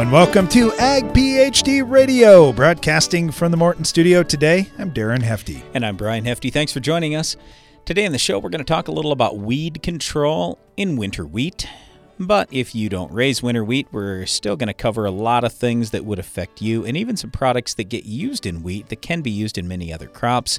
[0.00, 4.24] and welcome to Ag PhD Radio, broadcasting from the Morton Studio.
[4.24, 5.62] Today, I'm Darren Hefty.
[5.72, 6.50] And I'm Brian Hefty.
[6.50, 7.36] Thanks for joining us.
[7.84, 11.24] Today on the show, we're going to talk a little about weed control in winter
[11.24, 11.68] wheat.
[12.18, 15.52] But if you don't raise winter wheat, we're still going to cover a lot of
[15.52, 19.00] things that would affect you and even some products that get used in wheat that
[19.00, 20.58] can be used in many other crops.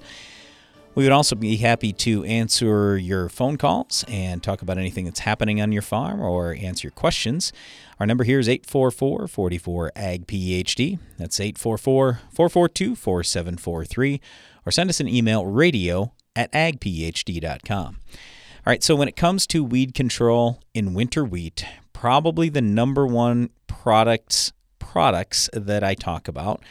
[0.96, 5.20] We would also be happy to answer your phone calls and talk about anything that's
[5.20, 7.52] happening on your farm or answer your questions.
[8.00, 11.00] Our number here is 844 44 AG PhD.
[11.18, 14.22] That's 844 442 4743.
[14.66, 18.00] Or send us an email radio at agphd.com.
[18.08, 23.06] All right, so when it comes to weed control in winter wheat, probably the number
[23.06, 26.64] one products products that I talk about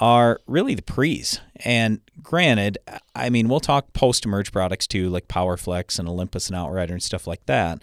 [0.00, 1.40] are really the pre's.
[1.56, 2.78] And granted,
[3.14, 7.02] I mean, we'll talk post emerge products too, like PowerFlex and Olympus and Outrider and
[7.02, 7.82] stuff like that.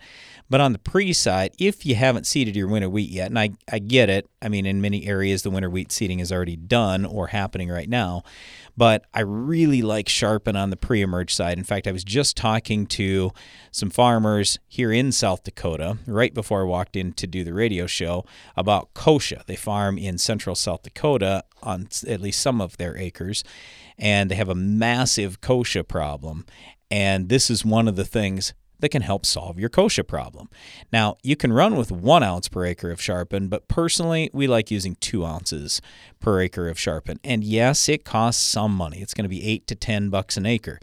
[0.49, 3.51] But on the pre side, if you haven't seeded your winter wheat yet, and I,
[3.71, 7.05] I get it, I mean, in many areas, the winter wheat seeding is already done
[7.05, 8.23] or happening right now.
[8.79, 11.57] But I really like Sharpen on the pre emerge side.
[11.57, 13.31] In fact, I was just talking to
[13.71, 17.87] some farmers here in South Dakota right before I walked in to do the radio
[17.87, 18.23] show
[18.55, 19.45] about kochia.
[19.47, 23.43] They farm in central South Dakota on at least some of their acres,
[23.97, 26.45] and they have a massive kochia problem.
[26.89, 30.49] And this is one of the things that can help solve your kochia problem.
[30.91, 34.71] Now, you can run with one ounce per acre of Sharpen, but personally, we like
[34.71, 35.81] using two ounces
[36.19, 37.19] per acre of Sharpen.
[37.23, 39.01] And yes, it costs some money.
[39.01, 40.79] It's going to be eight to 10 bucks an acre.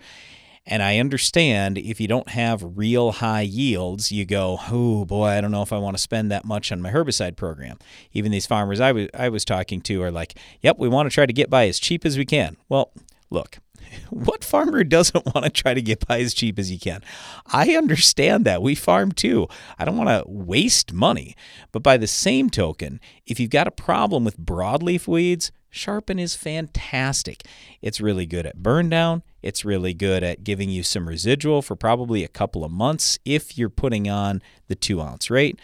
[0.69, 5.41] And I understand if you don't have real high yields, you go, oh boy, I
[5.41, 7.79] don't know if I want to spend that much on my herbicide program.
[8.13, 11.15] Even these farmers I was, I was talking to are like, yep, we want to
[11.15, 12.57] try to get by as cheap as we can.
[12.69, 12.91] Well,
[13.31, 13.59] look,
[14.11, 17.03] what farmer doesn't want to try to get by as cheap as you can?
[17.47, 18.63] I understand that.
[18.63, 19.49] We farm too.
[19.79, 21.37] I don't want to waste money.
[21.73, 26.35] But by the same token, if you've got a problem with broadleaf weeds, Sharpen is
[26.35, 27.43] fantastic.
[27.83, 29.23] It's really good at burn down.
[29.43, 33.59] It's really good at giving you some residual for probably a couple of months if
[33.59, 35.61] you're putting on the two ounce rate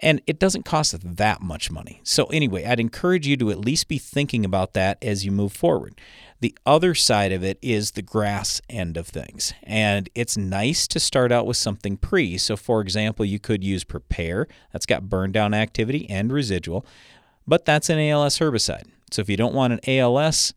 [0.00, 2.00] and it doesn't cost that much money.
[2.04, 5.52] So, anyway, I'd encourage you to at least be thinking about that as you move
[5.52, 5.98] forward.
[6.44, 9.54] The other side of it is the grass end of things.
[9.62, 12.36] And it's nice to start out with something pre.
[12.36, 16.84] So, for example, you could use Prepare, that's got burn down activity and residual,
[17.46, 18.84] but that's an ALS herbicide.
[19.10, 20.52] So, if you don't want an ALS,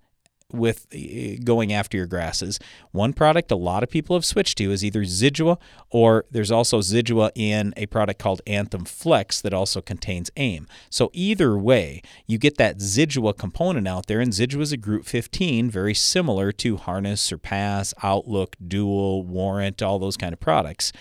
[0.51, 2.59] with uh, going after your grasses.
[2.91, 5.57] One product a lot of people have switched to is either Zidua
[5.89, 10.67] or there's also Zidua in a product called Anthem Flex that also contains AIM.
[10.89, 15.05] So either way, you get that Zidua component out there, and Zidua is a group
[15.05, 20.91] 15, very similar to Harness, Surpass, Outlook, Dual, Warrant, all those kind of products.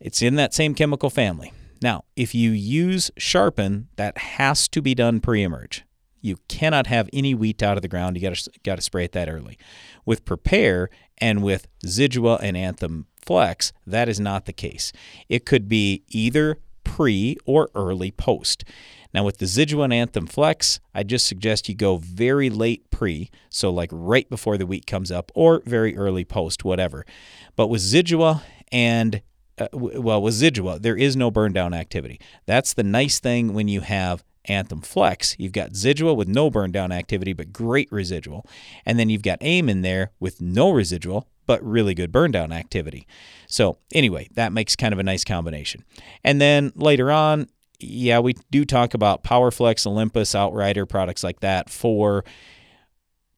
[0.00, 1.52] It's in that same chemical family.
[1.82, 5.84] Now, if you use Sharpen, that has to be done pre-emerge.
[6.20, 8.16] You cannot have any wheat out of the ground.
[8.16, 9.58] You got to got to spray it that early.
[10.04, 14.92] With Prepare and with Zidua and Anthem Flex, that is not the case.
[15.28, 18.64] It could be either pre or early post.
[19.12, 23.30] Now, with the Zidua and Anthem Flex, I just suggest you go very late pre,
[23.48, 27.04] so like right before the wheat comes up, or very early post, whatever.
[27.56, 29.22] But with Zidua and
[29.58, 32.20] uh, well, with Zidua, there is no burn down activity.
[32.46, 36.72] That's the nice thing when you have Anthem Flex, you've got Zidua with no burn
[36.72, 38.46] down activity but great residual.
[38.86, 42.52] And then you've got AIM in there with no residual but really good burn down
[42.52, 43.06] activity.
[43.46, 45.84] So, anyway, that makes kind of a nice combination.
[46.22, 47.48] And then later on,
[47.80, 52.24] yeah, we do talk about PowerFlex, Olympus, Outrider, products like that for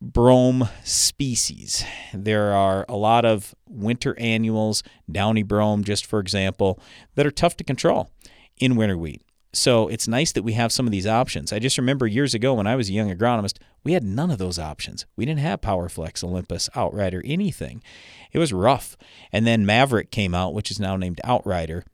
[0.01, 1.85] brome species.
[2.13, 6.81] There are a lot of winter annuals, downy brome, just for example,
[7.15, 8.11] that are tough to control
[8.59, 9.23] in winter wheat.
[9.53, 11.53] So it's nice that we have some of these options.
[11.53, 14.39] I just remember years ago when I was a young agronomist, we had none of
[14.39, 15.05] those options.
[15.15, 17.83] We didn't have PowerFlex, Olympus, Outrider, anything.
[18.33, 18.97] It was rough.
[19.31, 21.85] And then Maverick came out, which is now named Outrider.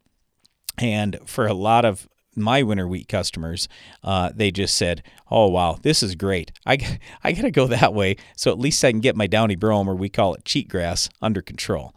[0.78, 3.68] And for a lot of my winter wheat customers,
[4.04, 6.52] uh, they just said, "Oh wow, this is great.
[6.64, 9.88] I I gotta go that way, so at least I can get my downy brome,
[9.90, 11.96] or we call it cheatgrass, under control."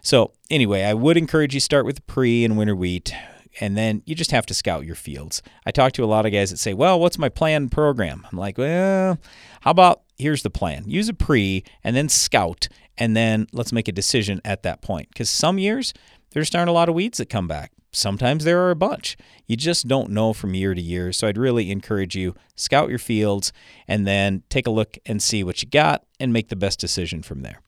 [0.00, 3.14] So anyway, I would encourage you start with pre and winter wheat
[3.60, 5.42] and then you just have to scout your fields.
[5.66, 8.38] I talk to a lot of guys that say, "Well, what's my plan program?" I'm
[8.38, 9.18] like, "Well,
[9.60, 10.84] how about here's the plan.
[10.86, 15.14] Use a pre and then scout and then let's make a decision at that point
[15.14, 15.92] cuz some years
[16.30, 17.72] there's just aren't a lot of weeds that come back.
[17.92, 19.18] Sometimes there are a bunch.
[19.46, 21.12] You just don't know from year to year.
[21.12, 23.52] So I'd really encourage you scout your fields
[23.86, 27.22] and then take a look and see what you got and make the best decision
[27.22, 27.60] from there.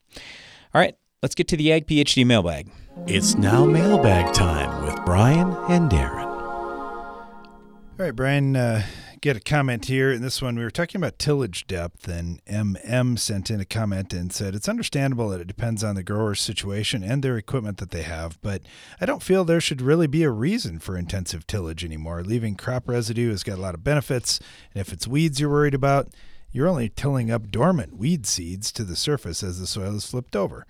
[0.72, 2.70] All right, let's get to the Ag PhD mailbag.
[3.06, 6.25] It's now mailbag time with Brian and Darren.
[6.25, 8.85] All right, Brian, uh,
[9.20, 10.12] get a comment here.
[10.12, 14.14] In this one, we were talking about tillage depth, and MM sent in a comment
[14.14, 17.91] and said it's understandable that it depends on the grower's situation and their equipment that
[17.91, 18.62] they have, but
[19.00, 22.23] I don't feel there should really be a reason for intensive tillage anymore.
[22.23, 24.38] Leaving crop residue has got a lot of benefits,
[24.73, 26.08] and if it's weeds you're worried about,
[26.52, 30.37] you're only tilling up dormant weed seeds to the surface as the soil is flipped
[30.37, 30.64] over.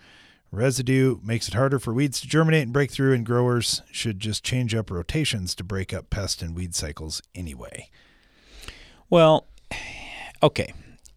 [0.54, 4.44] Residue makes it harder for weeds to germinate and break through, and growers should just
[4.44, 7.90] change up rotations to break up pest and weed cycles anyway.
[9.10, 9.46] Well,
[10.42, 10.72] okay.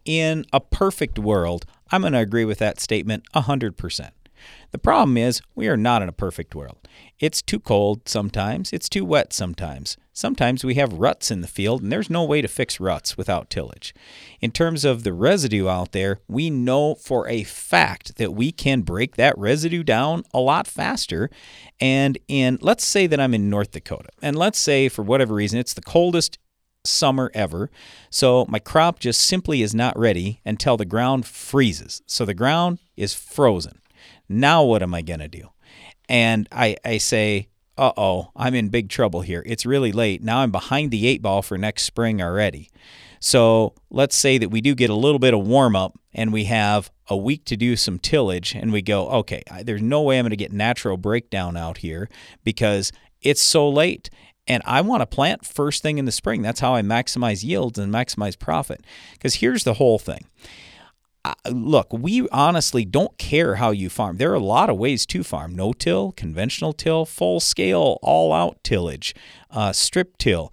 [0.05, 4.09] In a perfect world, I'm going to agree with that statement 100%.
[4.71, 6.77] The problem is, we are not in a perfect world.
[7.19, 9.97] It's too cold sometimes, it's too wet sometimes.
[10.13, 13.51] Sometimes we have ruts in the field, and there's no way to fix ruts without
[13.51, 13.93] tillage.
[14.41, 18.81] In terms of the residue out there, we know for a fact that we can
[18.81, 21.29] break that residue down a lot faster.
[21.79, 25.59] And in, let's say that I'm in North Dakota, and let's say for whatever reason
[25.59, 26.39] it's the coldest
[26.83, 27.69] summer ever.
[28.09, 32.01] So my crop just simply is not ready until the ground freezes.
[32.07, 33.81] So the ground is frozen.
[34.29, 35.49] Now what am I going to do?
[36.09, 39.43] And I, I say, uh oh, I'm in big trouble here.
[39.45, 40.23] It's really late.
[40.23, 42.69] Now I'm behind the eight ball for next spring already.
[43.19, 46.45] So let's say that we do get a little bit of warm up and we
[46.45, 50.23] have a week to do some tillage and we go, okay, there's no way I'm
[50.23, 52.09] going to get natural breakdown out here
[52.43, 52.91] because
[53.21, 54.09] it's so late.
[54.47, 56.41] And I want to plant first thing in the spring.
[56.41, 58.85] That's how I maximize yields and maximize profit.
[59.13, 60.25] Because here's the whole thing
[61.49, 64.17] look, we honestly don't care how you farm.
[64.17, 68.33] There are a lot of ways to farm no till, conventional till, full scale, all
[68.33, 69.15] out tillage,
[69.51, 70.51] uh, strip till.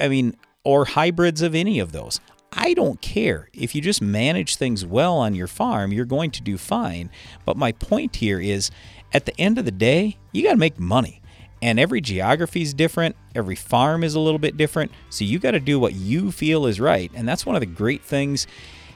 [0.00, 2.20] I mean, or hybrids of any of those.
[2.52, 3.48] I don't care.
[3.52, 7.10] If you just manage things well on your farm, you're going to do fine.
[7.44, 8.70] But my point here is
[9.12, 11.22] at the end of the day, you got to make money.
[11.62, 14.92] And every geography is different, every farm is a little bit different.
[15.10, 17.10] So you got to do what you feel is right.
[17.14, 18.46] And that's one of the great things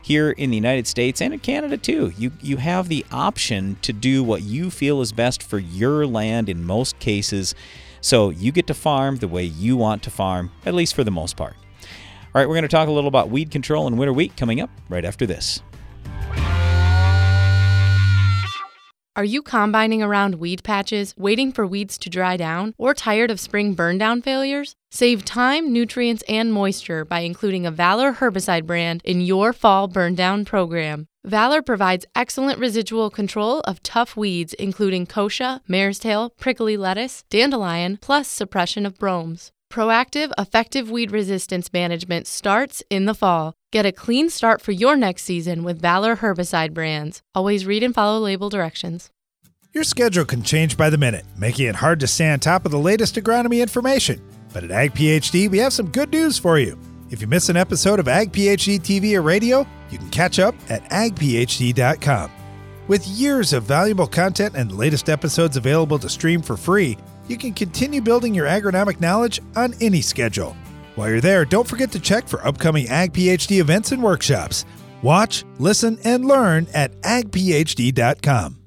[0.04, 2.12] here in the United States and in Canada too.
[2.18, 6.50] You you have the option to do what you feel is best for your land
[6.50, 7.54] in most cases.
[8.02, 11.10] So you get to farm the way you want to farm, at least for the
[11.10, 11.54] most part.
[11.54, 14.60] All right, we're going to talk a little about weed control and winter wheat coming
[14.60, 15.62] up right after this.
[19.16, 23.38] Are you combining around weed patches, waiting for weeds to dry down, or tired of
[23.38, 24.74] spring burndown failures?
[24.90, 30.44] Save time, nutrients, and moisture by including a Valor herbicide brand in your fall burndown
[30.44, 31.06] program.
[31.24, 37.98] Valor provides excellent residual control of tough weeds, including kochia, mare's tail, prickly lettuce, dandelion,
[38.02, 39.52] plus suppression of bromes.
[39.72, 43.54] Proactive, effective weed resistance management starts in the fall.
[43.74, 47.22] Get a clean start for your next season with Valor herbicide brands.
[47.34, 49.10] Always read and follow label directions.
[49.72, 52.70] Your schedule can change by the minute, making it hard to stay on top of
[52.70, 54.22] the latest agronomy information.
[54.52, 56.78] But at Ag PhD, we have some good news for you.
[57.10, 60.54] If you miss an episode of Ag PhD TV or radio, you can catch up
[60.70, 62.30] at agphd.com.
[62.86, 67.36] With years of valuable content and the latest episodes available to stream for free, you
[67.36, 70.56] can continue building your agronomic knowledge on any schedule.
[70.94, 74.64] While you're there, don't forget to check for upcoming Ag PhD events and workshops.
[75.02, 78.60] Watch, listen, and learn at agphd.com.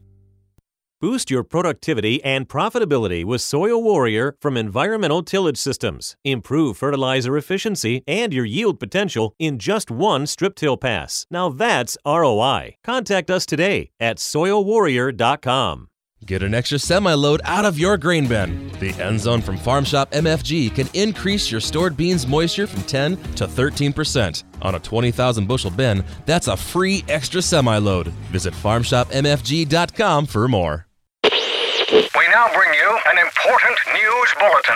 [1.00, 6.16] Boost your productivity and profitability with Soil Warrior from Environmental Tillage Systems.
[6.24, 11.28] Improve fertilizer efficiency and your yield potential in just one strip till pass.
[11.30, 12.78] Now that's ROI.
[12.84, 15.88] Contact us today at soilwarrior.com.
[16.28, 18.70] Get an extra semi load out of your grain bin.
[18.82, 23.16] The End Zone from Farm Shop MFG can increase your stored beans moisture from 10
[23.36, 24.44] to 13%.
[24.62, 28.08] On a 20,000 bushel bin, that's a free extra semi load.
[28.34, 30.86] Visit farmshopmfg.com for more.
[31.24, 34.76] We now bring you an important news bulletin.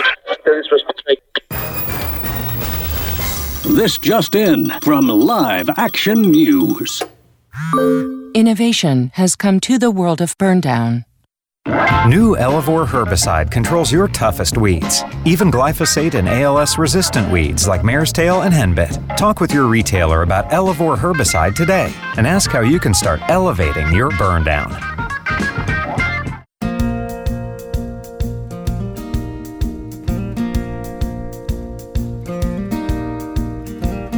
[3.75, 7.03] This just in from Live Action News.
[8.33, 11.03] Innovation has come to the world of burndown.
[12.07, 18.11] New Elevore herbicide controls your toughest weeds, even glyphosate and ALS resistant weeds like mare's
[18.11, 19.15] tail and henbit.
[19.15, 23.93] Talk with your retailer about Elevore herbicide today and ask how you can start elevating
[23.93, 24.71] your burn down.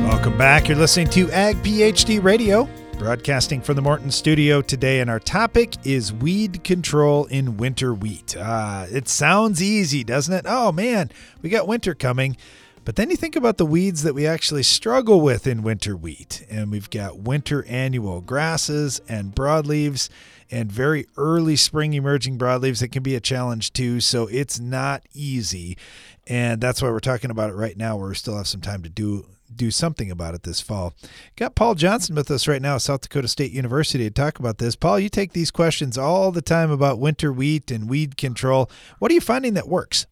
[0.05, 0.69] Welcome back.
[0.69, 2.69] You're listening to Ag PhD Radio,
[3.03, 8.33] broadcasting from the Morton studio today, and our topic is weed control in winter wheat.
[8.37, 10.45] Uh, it sounds easy, doesn't it?
[10.47, 12.37] Oh man, we got winter coming.
[12.85, 16.45] But then you think about the weeds that we actually struggle with in winter wheat,
[16.49, 20.07] and we've got winter annual grasses and broadleaves
[20.49, 23.99] and very early spring emerging broadleaves that can be a challenge too.
[23.99, 25.77] So it's not easy.
[26.25, 28.81] And that's why we're talking about it right now, where we still have some time
[28.83, 30.93] to do do something about it this fall.
[31.35, 34.75] Got Paul Johnson with us right now, South Dakota State University, to talk about this.
[34.75, 38.69] Paul, you take these questions all the time about winter wheat and weed control.
[38.99, 40.05] What are you finding that works?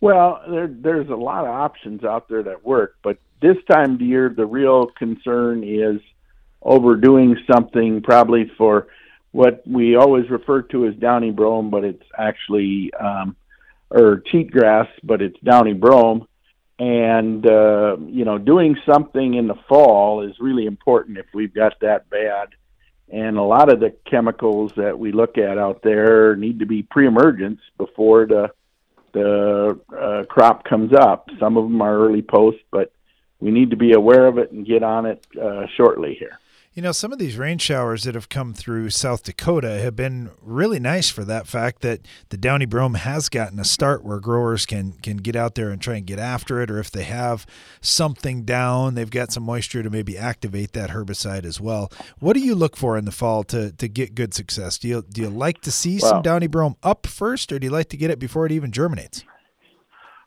[0.00, 4.00] Well, there, there's a lot of options out there that work, but this time of
[4.00, 6.00] year, the real concern is
[6.62, 8.88] overdoing something probably for
[9.32, 13.36] what we always refer to as downy brome, but it's actually um,
[13.90, 16.27] or cheatgrass, but it's downy brome
[16.78, 21.80] and uh, you know doing something in the fall is really important if we've got
[21.80, 22.48] that bad.
[23.10, 26.82] And a lot of the chemicals that we look at out there need to be
[26.82, 28.50] pre-emergence before the
[29.12, 31.30] the uh, crop comes up.
[31.40, 32.92] Some of them are early post but
[33.40, 36.38] we need to be aware of it and get on it uh, shortly here
[36.78, 40.30] you know, some of these rain showers that have come through South Dakota have been
[40.40, 44.64] really nice for that fact that the downy brome has gotten a start where growers
[44.64, 47.46] can can get out there and try and get after it, or if they have
[47.80, 51.90] something down, they've got some moisture to maybe activate that herbicide as well.
[52.20, 54.78] What do you look for in the fall to to get good success?
[54.78, 57.66] Do you do you like to see well, some downy brome up first, or do
[57.66, 59.24] you like to get it before it even germinates?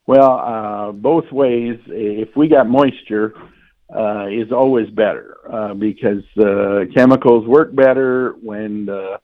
[0.06, 1.80] Well, uh, both ways.
[1.88, 3.36] If we got moisture
[3.96, 9.20] uh, is always better uh, because uh, chemicals work better when the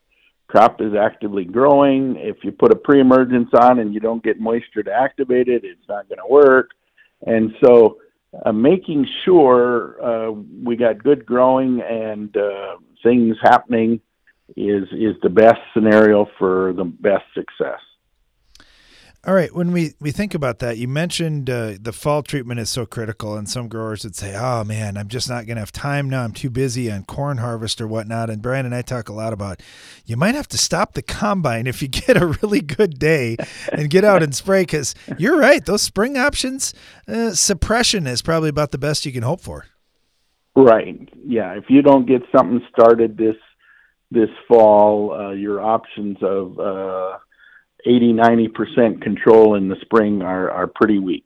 [0.48, 2.16] crop is actively growing.
[2.18, 5.88] If you put a pre-emergence on and you don't get moisture to activate it, it's
[5.88, 6.72] not going to work.
[7.26, 7.98] And so,
[8.46, 10.32] uh, making sure uh,
[10.64, 14.02] we got good growing and uh, things happening
[14.56, 17.80] is is the best scenario for the best success.
[19.28, 22.70] All right, when we, we think about that, you mentioned uh, the fall treatment is
[22.70, 25.74] so critical, and some growers would say, "Oh man, I'm just not going to have
[25.74, 26.24] time now.
[26.24, 29.34] I'm too busy on corn harvest or whatnot." And Brian and I talk a lot
[29.34, 29.62] about
[30.06, 33.36] you might have to stop the combine if you get a really good day
[33.74, 34.62] and get out and spray.
[34.62, 36.74] Because you're right, those spring options,
[37.06, 39.66] uh, suppression is probably about the best you can hope for.
[40.56, 41.10] Right.
[41.26, 41.52] Yeah.
[41.52, 43.36] If you don't get something started this
[44.10, 47.18] this fall, uh, your options of uh,
[47.88, 51.26] 80 90% control in the spring are, are pretty weak.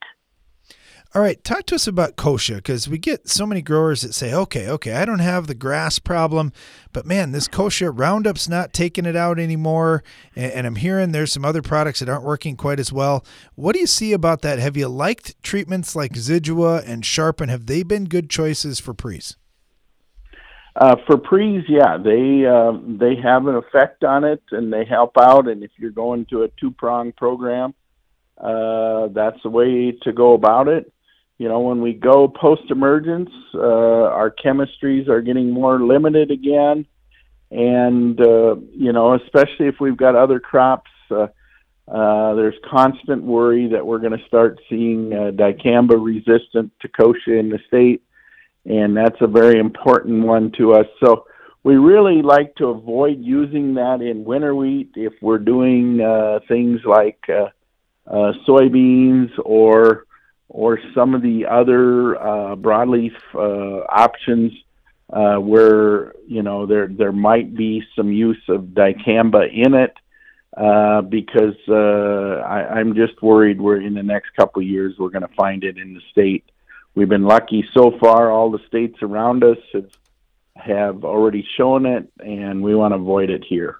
[1.14, 4.34] All right, talk to us about kochia because we get so many growers that say,
[4.34, 6.54] okay, okay, I don't have the grass problem,
[6.94, 10.06] but man, this kochia Roundup's not taking it out anymore.
[10.38, 13.26] And, and, I'm hearing there's some other products that aren't working quite as well.
[13.56, 14.60] What do you see about that?
[14.60, 17.50] Have you liked treatments like Zidua and Sharpen?
[17.50, 19.36] Have they been good choices for pre's?
[20.76, 25.18] Uh, for pre's, yeah, they uh, they have an effect on it and they help
[25.18, 25.48] out.
[25.48, 27.74] And if you're going to a two prong program,
[28.38, 30.92] uh, that's the way to go about it.
[31.38, 36.86] You know, when we go post emergence, uh, our chemistries are getting more limited again,
[37.50, 40.92] and uh, you know, especially if we've got other crops.
[41.10, 41.28] Uh,
[41.88, 47.38] uh, there's constant worry that we're going to start seeing uh, dicamba resistant to kochia
[47.38, 48.02] in the state
[48.66, 50.86] and that's a very important one to us.
[51.04, 51.26] So
[51.64, 56.80] we really like to avoid using that in winter wheat if we're doing uh, things
[56.86, 57.50] like uh,
[58.08, 60.06] uh, soybeans or
[60.50, 64.52] or some of the other uh, broadleaf uh, options
[65.14, 69.96] uh, where you know there there might be some use of dicamba in it.
[70.58, 75.08] Uh, because uh, I, I'm just worried we're in the next couple of years we're
[75.08, 76.44] going to find it in the state
[76.96, 78.32] we've been lucky so far.
[78.32, 79.90] All the states around us have
[80.56, 83.80] have already shown it, and we want to avoid it here.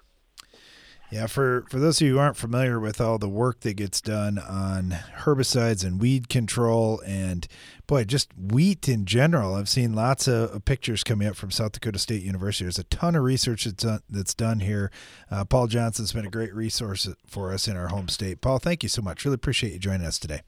[1.12, 4.00] Yeah, for, for those of you who aren't familiar with all the work that gets
[4.00, 7.46] done on herbicides and weed control, and
[7.86, 11.98] boy, just wheat in general, I've seen lots of pictures coming up from South Dakota
[11.98, 12.64] State University.
[12.64, 14.90] There's a ton of research that's done, that's done here.
[15.30, 18.40] Uh, Paul Johnson's been a great resource for us in our home state.
[18.40, 19.26] Paul, thank you so much.
[19.26, 20.40] Really appreciate you joining us today.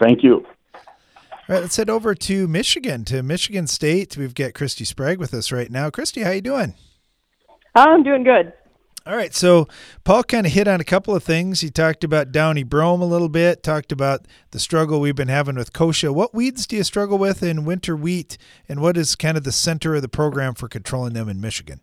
[0.00, 0.44] Thank you.
[1.48, 4.16] All right, let's head over to Michigan, to Michigan State.
[4.16, 5.90] We've got Christy Sprague with us right now.
[5.90, 6.74] Christy, how you doing?
[7.76, 8.52] I'm doing good.
[9.06, 9.68] All right, so
[10.02, 11.60] Paul kind of hit on a couple of things.
[11.60, 15.54] He talked about downy brome a little bit, talked about the struggle we've been having
[15.54, 16.12] with kochia.
[16.12, 18.38] What weeds do you struggle with in winter wheat,
[18.68, 21.78] and what is kind of the center of the program for controlling them in Michigan?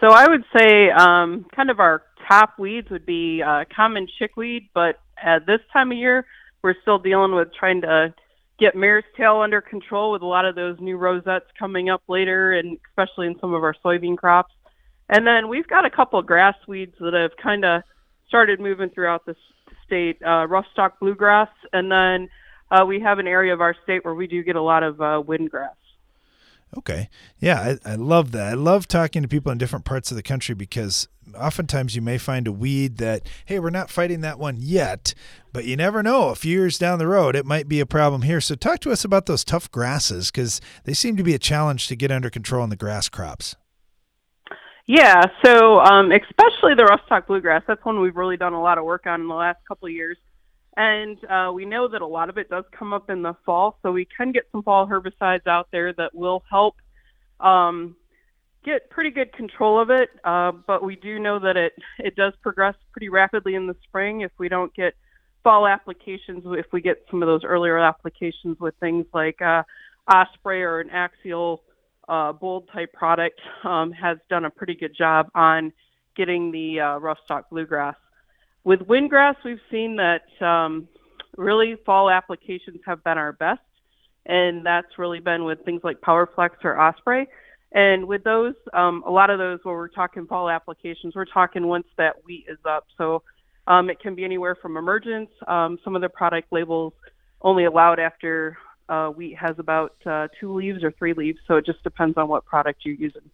[0.00, 4.70] So I would say um, kind of our top weeds would be uh, common chickweed,
[4.72, 6.24] but at this time of year,
[6.62, 8.14] we're still dealing with trying to
[8.58, 12.52] get mare's tail under control with a lot of those new rosettes coming up later,
[12.52, 14.52] and especially in some of our soybean crops.
[15.08, 17.82] And then we've got a couple of grass weeds that have kind of
[18.26, 19.34] started moving throughout the
[19.86, 22.28] state, uh, rough stalk bluegrass, and then
[22.70, 25.00] uh, we have an area of our state where we do get a lot of
[25.00, 25.70] uh, windgrass.
[26.76, 27.08] Okay.
[27.38, 28.48] Yeah, I, I love that.
[28.48, 32.18] I love talking to people in different parts of the country because oftentimes you may
[32.18, 35.14] find a weed that, hey, we're not fighting that one yet,
[35.52, 36.28] but you never know.
[36.28, 38.40] A few years down the road, it might be a problem here.
[38.40, 41.88] So talk to us about those tough grasses because they seem to be a challenge
[41.88, 43.56] to get under control in the grass crops.
[44.86, 48.84] Yeah, so um, especially the rough bluegrass, that's one we've really done a lot of
[48.84, 50.16] work on in the last couple of years.
[50.78, 53.78] And uh, we know that a lot of it does come up in the fall,
[53.82, 56.76] so we can get some fall herbicides out there that will help
[57.40, 57.96] um,
[58.64, 60.10] get pretty good control of it.
[60.24, 64.22] Uh, but we do know that it it does progress pretty rapidly in the spring
[64.22, 64.94] if we don't get
[65.42, 66.44] fall applications.
[66.46, 69.62] If we get some of those earlier applications with things like uh,
[70.12, 71.62] Osprey or an axial
[72.08, 75.72] uh, bold type product, um, has done a pretty good job on
[76.16, 77.94] getting the uh, rough stalk bluegrass
[78.68, 80.88] with windgrass, we've seen that um,
[81.38, 83.62] really fall applications have been our best,
[84.26, 87.28] and that's really been with things like PowerFlex or Osprey.
[87.72, 91.66] And with those, um, a lot of those where we're talking fall applications, we're talking
[91.66, 92.86] once that wheat is up.
[92.96, 93.22] So
[93.66, 95.30] um, it can be anywhere from emergence.
[95.46, 96.94] Um, some of the product labels
[97.42, 98.56] only allowed after
[98.88, 101.38] uh, wheat has about uh, two leaves or three leaves.
[101.46, 103.30] So it just depends on what product you're using.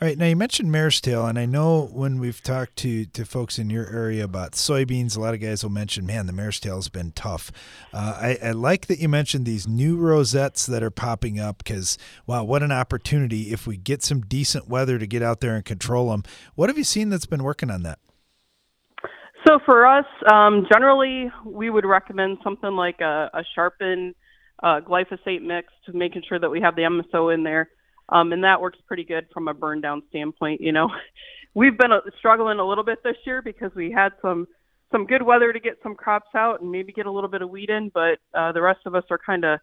[0.00, 0.18] All right.
[0.18, 3.70] Now you mentioned mare's tail, and I know when we've talked to to folks in
[3.70, 6.88] your area about soybeans, a lot of guys will mention, "Man, the mare's tail has
[6.88, 7.52] been tough."
[7.92, 11.98] Uh, I, I, like that you mentioned these new rosettes that are popping up because
[12.26, 15.64] wow, what an opportunity if we get some decent weather to get out there and
[15.64, 16.24] control them.
[16.56, 18.00] What have you seen that's been working on that?
[19.46, 24.14] So for us, um, generally, we would recommend something like a, a sharpened
[24.62, 27.68] uh, glyphosate mix to making sure that we have the MSO in there
[28.08, 30.60] um, and that works pretty good from a burn down standpoint.
[30.60, 30.88] You know,
[31.54, 34.46] we've been uh, struggling a little bit this year because we had some
[34.90, 37.48] some good weather to get some crops out and maybe get a little bit of
[37.48, 39.58] weed in, but uh, the rest of us are kind of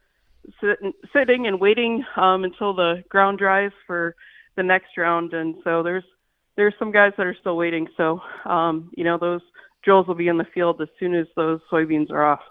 [0.59, 4.15] sitting, sitting and waiting um, until the ground dries for
[4.55, 5.33] the next round.
[5.33, 6.03] And so there's
[6.55, 7.87] there's some guys that are still waiting.
[7.95, 9.41] So um, you know those
[9.83, 12.41] drills will be in the field as soon as those soybeans are off.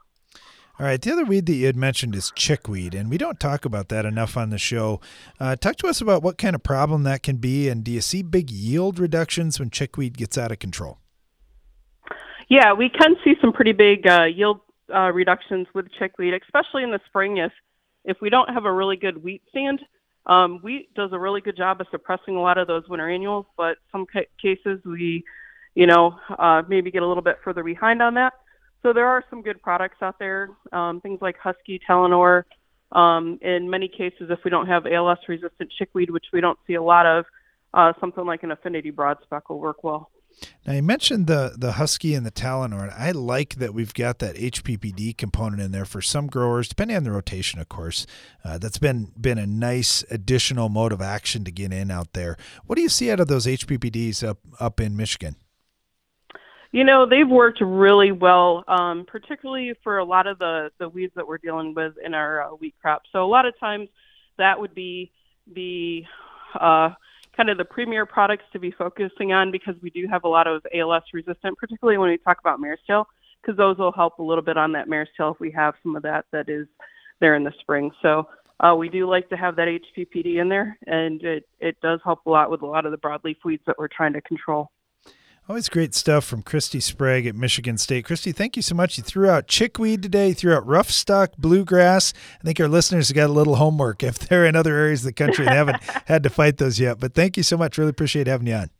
[0.80, 1.02] All right.
[1.02, 4.04] The other weed that you had mentioned is chickweed, and we don't talk about that
[4.06, 5.00] enough on the show.
[5.40, 8.00] Uh, talk to us about what kind of problem that can be, and do you
[8.00, 10.98] see big yield reductions when chickweed gets out of control?
[12.48, 14.60] Yeah, we can see some pretty big uh, yield
[14.94, 17.52] uh, reductions with chickweed, especially in the spring if
[18.04, 19.80] if we don't have a really good wheat stand.
[20.26, 23.46] Um, wheat does a really good job of suppressing a lot of those winter annuals,
[23.56, 25.24] but some ca- cases we,
[25.74, 28.34] you know, uh, maybe get a little bit further behind on that.
[28.82, 32.44] So there are some good products out there, um, things like Husky, Talinor.
[32.92, 36.74] Um, in many cases, if we don't have ALS resistant chickweed, which we don't see
[36.74, 37.26] a lot of,
[37.74, 40.10] uh, something like an affinity broadspec will work well.
[40.66, 42.92] Now you mentioned the the Husky and the Talinor.
[42.96, 47.04] I like that we've got that HPPD component in there for some growers, depending on
[47.04, 48.06] the rotation, of course.
[48.44, 52.36] Uh, that's been been a nice additional mode of action to get in out there.
[52.66, 55.36] What do you see out of those HPPDs up up in Michigan?
[56.70, 61.12] You know, they've worked really well, um, particularly for a lot of the, the weeds
[61.16, 63.02] that we're dealing with in our uh, wheat crop.
[63.10, 63.88] So a lot of times
[64.36, 65.10] that would be
[65.54, 66.04] the
[66.60, 66.90] uh,
[67.34, 70.46] kind of the premier products to be focusing on because we do have a lot
[70.46, 73.08] of ALS resistant, particularly when we talk about mare's tail,
[73.40, 75.96] because those will help a little bit on that mare's tail if we have some
[75.96, 76.66] of that that is
[77.20, 77.90] there in the spring.
[78.02, 78.28] So
[78.60, 82.26] uh, we do like to have that HPPD in there, and it, it does help
[82.26, 84.70] a lot with a lot of the broadleaf weeds that we're trying to control.
[85.48, 88.04] Always great stuff from Christy Sprague at Michigan State.
[88.04, 88.98] Christy, thank you so much.
[88.98, 92.12] You threw out chickweed today, you threw out rough stalk bluegrass.
[92.38, 95.06] I think our listeners have got a little homework if they're in other areas of
[95.06, 97.00] the country and haven't had to fight those yet.
[97.00, 97.78] But thank you so much.
[97.78, 98.70] Really appreciate having you on.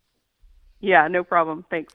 [0.81, 1.64] Yeah, no problem.
[1.70, 1.94] Thanks.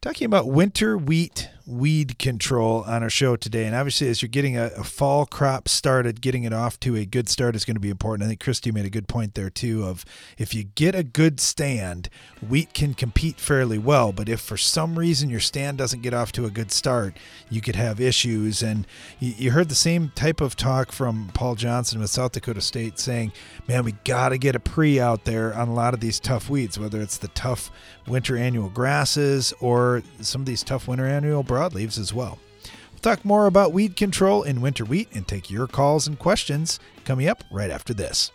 [0.00, 3.64] Talking about winter wheat weed control on our show today.
[3.64, 7.06] And obviously, as you're getting a, a, fall crop started, getting it off to a
[7.06, 8.24] good start is going to be important.
[8.24, 10.04] I think Christy made a good point there, too, of
[10.36, 12.10] if you get a good stand,
[12.46, 14.12] wheat can compete fairly well.
[14.12, 17.16] But if for some reason your stand doesn't get off to a good start,
[17.48, 18.62] you could have issues.
[18.62, 18.86] And
[19.18, 22.98] you, you heard the same type of talk from Paul Johnson with South Dakota State
[22.98, 23.32] saying,
[23.66, 26.50] man, we got to get a pre out there on a lot of these tough
[26.50, 27.70] weeds, whether it's the tough
[28.06, 32.38] winter annual grasses or some of these tough winter annual broadleaves as well.
[32.92, 36.80] We'll talk more about weed control in winter wheat and take your calls and questions
[37.04, 38.32] coming up right after this.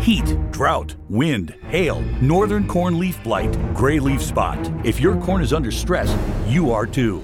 [0.00, 4.58] Heat, drought, wind, hail, northern corn leaf blight, gray leaf spot.
[4.84, 7.22] If your corn is under stress, you are too.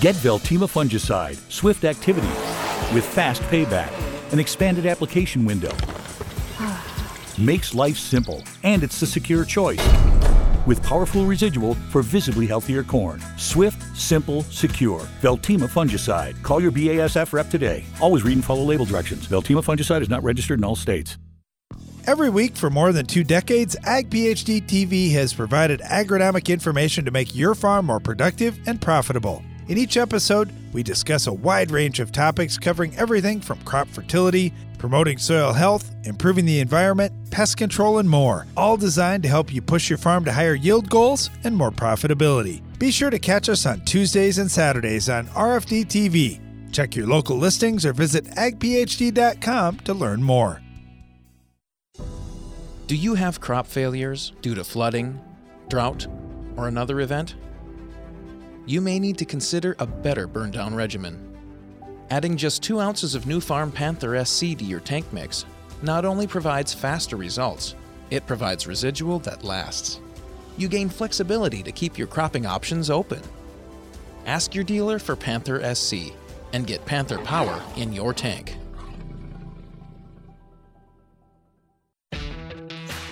[0.00, 2.28] Get Veltima fungicide, swift activity,
[2.94, 3.90] with fast payback,
[4.32, 5.72] an expanded application window
[7.38, 9.84] makes life simple, and it's the secure choice.
[10.66, 13.22] With powerful residual for visibly healthier corn.
[13.36, 15.00] Swift, simple, secure.
[15.20, 16.42] Veltima fungicide.
[16.42, 17.84] Call your BASF rep today.
[18.00, 19.26] Always read and follow label directions.
[19.26, 21.18] Veltima fungicide is not registered in all states.
[22.06, 27.10] Every week for more than two decades, Ag PhD TV has provided agronomic information to
[27.10, 29.42] make your farm more productive and profitable.
[29.68, 34.52] In each episode, we discuss a wide range of topics covering everything from crop fertility,
[34.84, 39.62] promoting soil health, improving the environment, pest control, and more, all designed to help you
[39.62, 42.60] push your farm to higher yield goals and more profitability.
[42.78, 46.38] Be sure to catch us on Tuesdays and Saturdays on RFD TV.
[46.70, 50.60] Check your local listings or visit agphd.com to learn more.
[52.86, 55.18] Do you have crop failures due to flooding,
[55.70, 56.06] drought,
[56.58, 57.36] or another event?
[58.66, 61.33] You may need to consider a better burn down regimen.
[62.10, 65.46] Adding just 2 ounces of Nufarm Panther SC to your tank mix
[65.82, 67.74] not only provides faster results,
[68.10, 70.00] it provides residual that lasts.
[70.56, 73.20] You gain flexibility to keep your cropping options open.
[74.26, 76.12] Ask your dealer for Panther SC
[76.52, 78.56] and get Panther power in your tank.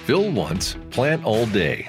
[0.04, 1.88] Fill once, plant all day.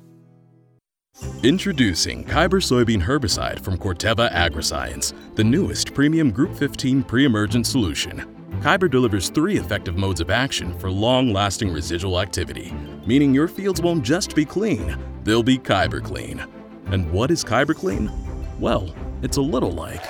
[1.43, 8.25] Introducing Kyber soybean herbicide from Corteva Agriscience, the newest premium Group 15 pre-emergent solution.
[8.61, 12.71] Kyber delivers three effective modes of action for long-lasting residual activity,
[13.07, 16.45] meaning your fields won't just be clean, they'll be Kyber clean.
[16.87, 18.11] And what is Kyber clean?
[18.59, 20.05] Well, it's a little like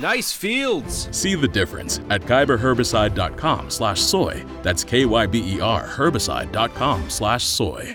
[0.00, 1.08] Nice fields.
[1.16, 4.44] See the difference at kyberherbicide.com slash soy.
[4.62, 7.94] That's K-Y-B-E-R herbicide.com slash soy.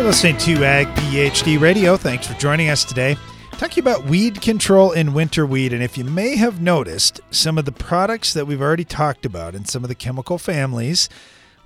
[0.00, 1.94] You're listening to Ag PhD Radio.
[1.94, 3.18] Thanks for joining us today.
[3.52, 5.74] Talking about weed control in winter wheat.
[5.74, 9.54] And if you may have noticed, some of the products that we've already talked about
[9.54, 11.10] in some of the chemical families,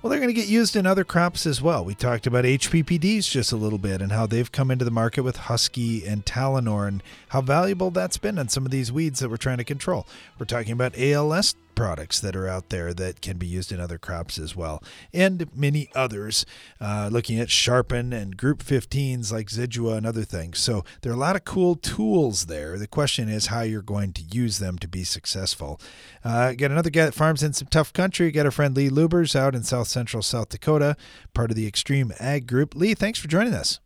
[0.01, 1.85] well, they're going to get used in other crops as well.
[1.85, 5.23] We talked about HPPDs just a little bit and how they've come into the market
[5.23, 9.29] with Husky and Talinor and how valuable that's been on some of these weeds that
[9.29, 10.05] we're trying to control.
[10.37, 13.97] We're talking about ALS products that are out there that can be used in other
[13.97, 14.81] crops as well,
[15.13, 16.45] and many others,
[16.79, 20.59] uh, looking at Sharpen and Group 15s like Zidua and other things.
[20.59, 22.77] So there are a lot of cool tools there.
[22.77, 25.79] The question is how you're going to use them to be successful.
[26.23, 28.31] Uh, got another guy that farms in some tough country.
[28.31, 30.95] Got our friend Lee Lubbers out in south central South Dakota,
[31.33, 32.75] part of the XtremeAg Group.
[32.75, 33.79] Lee, thanks for joining us.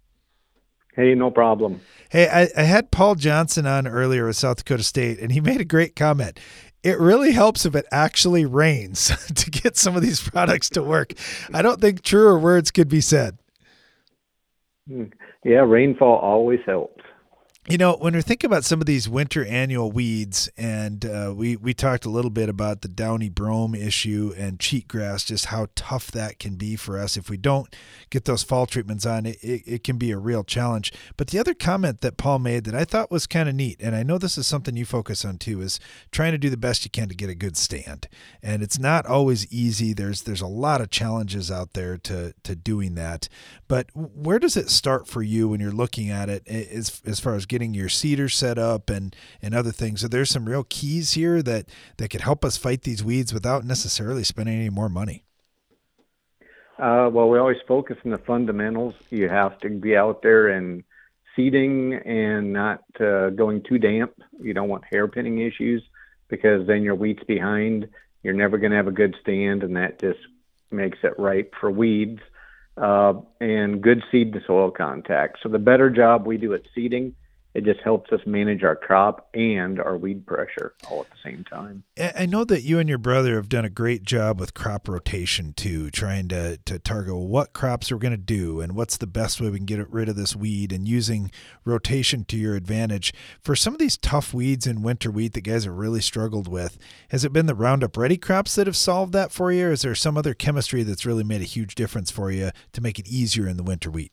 [0.95, 1.81] Hey, no problem.
[2.09, 5.61] Hey, I, I, had Paul Johnson on earlier with South Dakota State, and he made
[5.61, 6.39] a great comment
[6.83, 11.13] it really helps if it actually rains to get some of these products to work.
[11.53, 13.37] I don't think truer words could be said.
[14.87, 15.05] Hmm.
[15.43, 16.98] Yeah, rainfall always helps.
[17.69, 21.55] You know, when we think about some of these winter annual weeds, and uh, we
[21.55, 26.09] we talked a little bit about the downy brome issue and cheatgrass, just how tough
[26.09, 27.75] that can be for us if we don't
[28.09, 29.27] get those fall treatments on.
[29.27, 30.91] It, it, it can be a real challenge.
[31.15, 33.95] But the other comment that Paul made that I thought was kind of neat, and
[33.95, 35.79] I know this is something you focus on too, is
[36.11, 38.07] trying to do the best you can to get a good stand.
[38.41, 39.93] And it's not always easy.
[39.93, 43.29] There's there's a lot of challenges out there to to doing that.
[43.67, 47.35] But where does it start for you when you're looking at it as as far
[47.35, 50.01] as getting getting your seeder set up and and other things.
[50.01, 51.67] So there's some real keys here that
[51.97, 55.23] that could help us fight these weeds without necessarily spending any more money.
[56.77, 58.95] Uh, well, we always focus on the fundamentals.
[59.09, 60.83] You have to be out there and
[61.35, 64.13] seeding and not uh, going too damp.
[64.41, 65.83] You don't want hairpinning issues
[66.29, 67.89] because then your wheat's behind.
[68.23, 70.19] You're never going to have a good stand, and that just
[70.71, 72.21] makes it ripe for weeds.
[72.77, 75.39] Uh, and good seed to soil contact.
[75.43, 77.13] So the better job we do at seeding
[77.53, 81.43] it just helps us manage our crop and our weed pressure all at the same
[81.43, 81.83] time.
[82.15, 85.53] I know that you and your brother have done a great job with crop rotation
[85.53, 89.41] too, trying to, to target what crops we're going to do and what's the best
[89.41, 91.31] way we can get rid of this weed and using
[91.65, 93.13] rotation to your advantage.
[93.41, 96.77] For some of these tough weeds in winter wheat that guys have really struggled with,
[97.09, 99.81] has it been the Roundup Ready crops that have solved that for you, or is
[99.81, 103.07] there some other chemistry that's really made a huge difference for you to make it
[103.07, 104.11] easier in the winter wheat?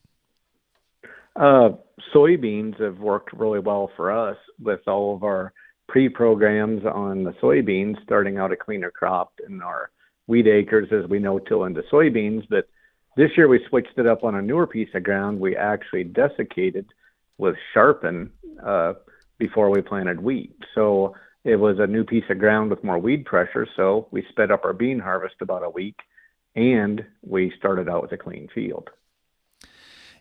[1.39, 1.69] Uh,
[2.15, 5.53] soybeans have worked really well for us with all of our
[5.87, 9.91] pre-programs on the soybeans, starting out a cleaner crop in our
[10.25, 12.43] wheat acres as we know till into soybeans.
[12.49, 12.67] But
[13.15, 15.39] this year we switched it up on a newer piece of ground.
[15.39, 16.87] We actually desiccated
[17.37, 18.31] with sharpen
[18.65, 18.93] uh,
[19.37, 20.55] before we planted wheat.
[20.73, 23.67] So it was a new piece of ground with more weed pressure.
[23.75, 25.99] So we sped up our bean harvest about a week,
[26.55, 28.89] and we started out with a clean field.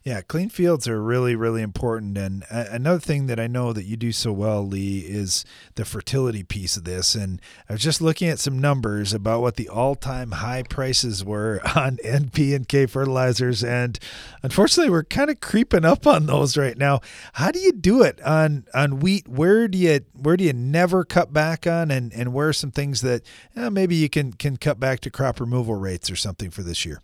[0.07, 2.17] Yeah, clean fields are really, really important.
[2.17, 6.45] And another thing that I know that you do so well, Lee, is the fertility
[6.45, 7.17] piece of this.
[7.17, 11.61] And I was just looking at some numbers about what the all-time high prices were
[11.75, 13.99] on NP and K fertilizers, and
[14.45, 17.01] unfortunately, we're kind of creeping up on those right now.
[17.33, 19.27] How do you do it on on wheat?
[19.27, 22.71] Where do you where do you never cut back on, and and where are some
[22.71, 23.23] things that
[23.57, 26.87] eh, maybe you can can cut back to crop removal rates or something for this
[26.87, 27.03] year?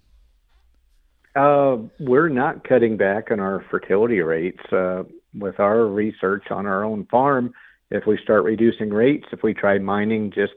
[1.35, 4.61] Uh, we're not cutting back on our fertility rates.
[4.71, 7.53] Uh, with our research on our own farm,
[7.91, 10.53] if we start reducing rates, if we try mining just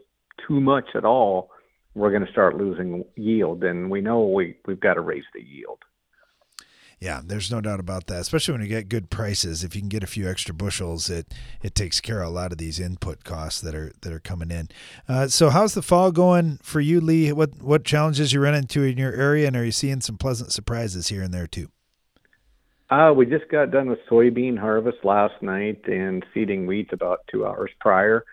[0.48, 1.50] too much at all,
[1.94, 3.64] we're going to start losing yield.
[3.64, 5.80] And we know we, we've got to raise the yield.
[7.00, 8.22] Yeah, there's no doubt about that.
[8.22, 11.34] Especially when you get good prices, if you can get a few extra bushels, it
[11.62, 14.52] it takes care of a lot of these input costs that are that are coming
[14.52, 14.70] in.
[15.08, 17.32] Uh, so, how's the fall going for you, Lee?
[17.32, 20.52] What what challenges you run into in your area, and are you seeing some pleasant
[20.52, 21.70] surprises here and there too?
[22.90, 27.46] Uh, we just got done with soybean harvest last night and seeding wheat about two
[27.46, 28.24] hours prior.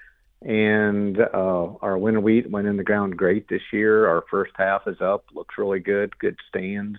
[0.43, 4.09] And uh, our winter wheat went in the ground great this year.
[4.09, 6.99] Our first half is up, looks really good, good stands.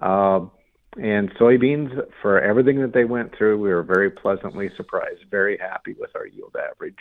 [0.00, 0.46] Uh,
[0.96, 5.94] and soybeans, for everything that they went through, we were very pleasantly surprised, very happy
[5.98, 6.98] with our yield average.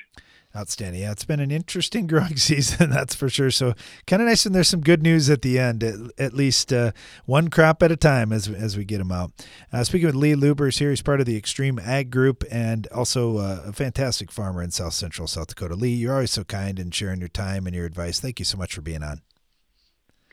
[0.56, 1.02] Outstanding.
[1.02, 3.52] Yeah, it's been an interesting growing season, that's for sure.
[3.52, 3.74] So
[4.08, 6.92] kind of nice when there's some good news at the end, at, at least uh,
[7.26, 9.32] one crop at a time as, as we get them out.
[9.74, 13.64] Uh, speaking with Lee Lubbers here, he's part of the XtremeAg Group and also uh,
[13.68, 15.76] a fantastic farmer in South Central South Dakota.
[15.76, 18.20] Lee, you're always so kind in sharing your time and your advice.
[18.20, 19.22] Thank you so much for being on.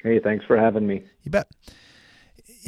[0.03, 1.05] Hey, thanks for having me.
[1.23, 1.49] You bet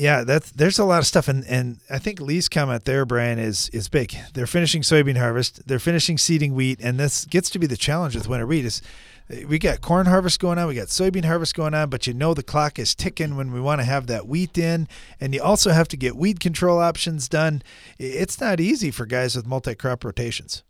[0.00, 3.38] yeah, that's there's a lot of stuff, and and I think Lee's comment there, Brian,
[3.38, 4.16] is is big.
[4.32, 8.14] They're finishing soybean harvest, they're finishing seeding wheat, and this gets to be the challenge
[8.14, 8.80] with winter wheat is
[9.28, 12.14] eh, we got corn harvest going on, we got soybean harvest going on, but you
[12.14, 14.88] know the clock is ticking when we want to have that wheat in,
[15.20, 17.62] and you also have to get weed control options done.
[17.98, 20.62] It's not easy for guys with multi-crop rotations.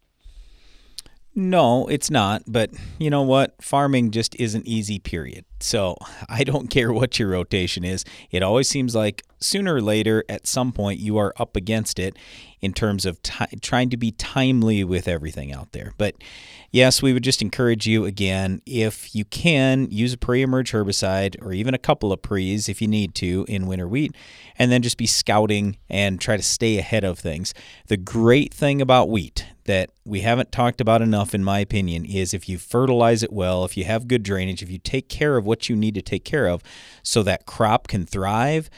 [1.35, 2.43] No, it's not.
[2.47, 3.55] But you know what?
[3.63, 5.45] Farming just isn't easy, period.
[5.61, 5.97] So
[6.29, 8.05] I don't care what your rotation is.
[8.31, 12.17] It always seems like sooner or later, at some point, you are up against it
[12.61, 15.95] in terms of t- trying to be timely with everything out there.
[15.97, 16.17] But
[16.71, 21.41] yes, we would just encourage you again if you can use a pre emerge herbicide
[21.43, 24.15] or even a couple of pre's if you need to in winter wheat,
[24.59, 27.55] and then just be scouting and try to stay ahead of things.
[27.87, 32.35] The great thing about wheat that we haven't talked about enough, in my opinion, is
[32.35, 35.47] if you fertilize it well, if you have good drainage, if you take care of
[35.47, 36.61] what you need to take care of
[37.05, 38.69] so that crop can thrive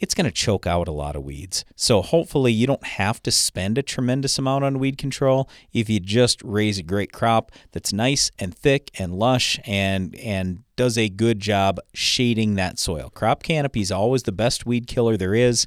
[0.00, 1.64] it's going to choke out a lot of weeds.
[1.74, 5.98] So hopefully you don't have to spend a tremendous amount on weed control if you
[6.00, 11.08] just raise a great crop that's nice and thick and lush and and does a
[11.08, 13.10] good job shading that soil.
[13.10, 15.66] Crop canopy is always the best weed killer there is.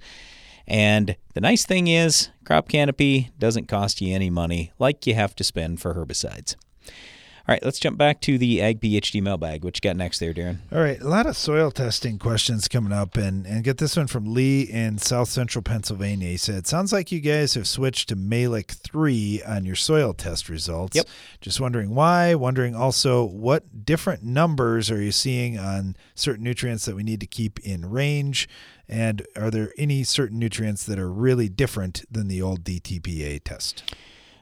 [0.72, 5.36] And the nice thing is, crop canopy doesn't cost you any money like you have
[5.36, 6.56] to spend for herbicides.
[6.88, 9.66] All right, let's jump back to the Ag PhD mailbag.
[9.66, 10.60] What you got next there, Darren?
[10.72, 14.08] All right, a lot of soil testing questions coming up, and and get this one
[14.08, 16.30] from Lee in South Central Pennsylvania.
[16.30, 20.48] He said, "Sounds like you guys have switched to Mehlich three on your soil test
[20.48, 20.96] results.
[20.96, 21.08] Yep.
[21.42, 22.34] Just wondering why.
[22.36, 27.28] Wondering also what different numbers are you seeing on certain nutrients that we need to
[27.28, 28.48] keep in range."
[28.92, 33.84] And are there any certain nutrients that are really different than the old DTPA test?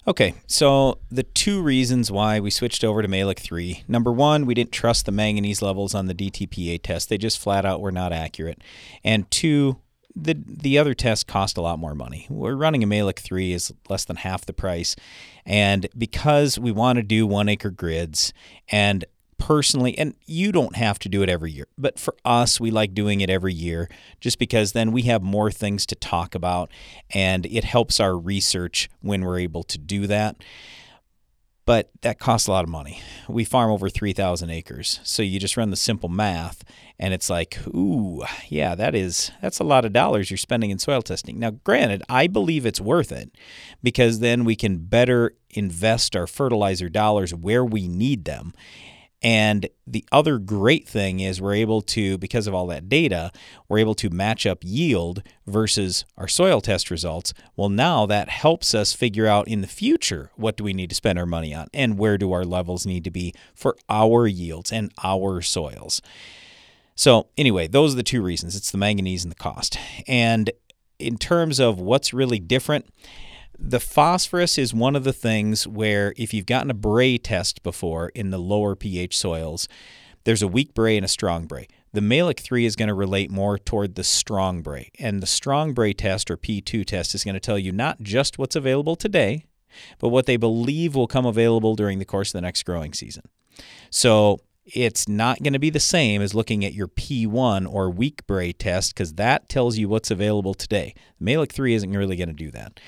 [0.07, 3.83] Okay, so the two reasons why we switched over to Mehlich 3.
[3.87, 7.09] Number one, we didn't trust the manganese levels on the DTPA test.
[7.09, 8.63] They just flat out were not accurate.
[9.03, 9.77] And two,
[10.15, 12.25] the the other tests cost a lot more money.
[12.27, 14.95] We're running a Mehlich 3 is less than half the price.
[15.45, 18.33] And because we want to do one acre grids
[18.69, 19.05] and
[19.39, 22.93] personally, and you don't have to do it every year, but for us, we like
[22.93, 26.69] doing it every year just because then we have more things to talk about
[27.11, 30.37] and it helps our research when we're able to do that
[31.69, 32.99] but that costs a lot of money.
[33.27, 34.99] We farm over 3,000 acres.
[35.03, 36.63] So you just run the simple math
[36.97, 40.79] and it's like, ooh, yeah, that is that's a lot of dollars you're spending in
[40.79, 41.37] soil testing.
[41.37, 43.29] Now, granted, I believe it's worth it
[43.83, 48.53] because then we can better invest our fertilizer dollars where we need them
[49.21, 53.31] and the other great thing is we're able to, because of all that data,
[53.67, 57.33] we're able to match up yield versus our soil test results.
[57.57, 60.95] Well, now that helps us figure out in the future what do we need to
[60.95, 64.71] spend our money on and where do our levels need to be for our yields
[64.71, 66.01] and our soils.
[66.95, 69.77] So, anyway, those are the two reasons it's the manganese and the cost.
[70.07, 70.51] And
[70.97, 72.85] in terms of what's really different,
[73.59, 78.09] the phosphorus is one of the things where if you've gotten a bray test before
[78.09, 79.67] in the lower pH soils,
[80.23, 81.67] there's a weak bray and a strong bray.
[81.91, 84.91] The Mehlich 3 is going to relate more toward the strong bray.
[84.99, 88.37] And the strong bray test or P2 test is going to tell you not just
[88.37, 89.45] what's available today,
[89.99, 93.23] but what they believe will come available during the course of the next growing season.
[93.89, 98.25] So it's not going to be the same as looking at your P1 or weak
[98.27, 100.93] bray test because that tells you what's available today.
[101.21, 102.79] Mehlich 3 isn't really going to do that.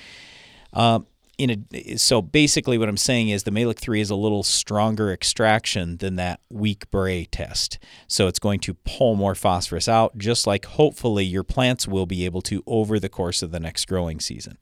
[0.72, 1.06] Um,
[1.38, 5.12] in a, so basically, what I'm saying is the Mehlich 3 is a little stronger
[5.12, 7.78] extraction than that weak Bray test.
[8.06, 12.24] So it's going to pull more phosphorus out, just like hopefully your plants will be
[12.24, 14.58] able to over the course of the next growing season.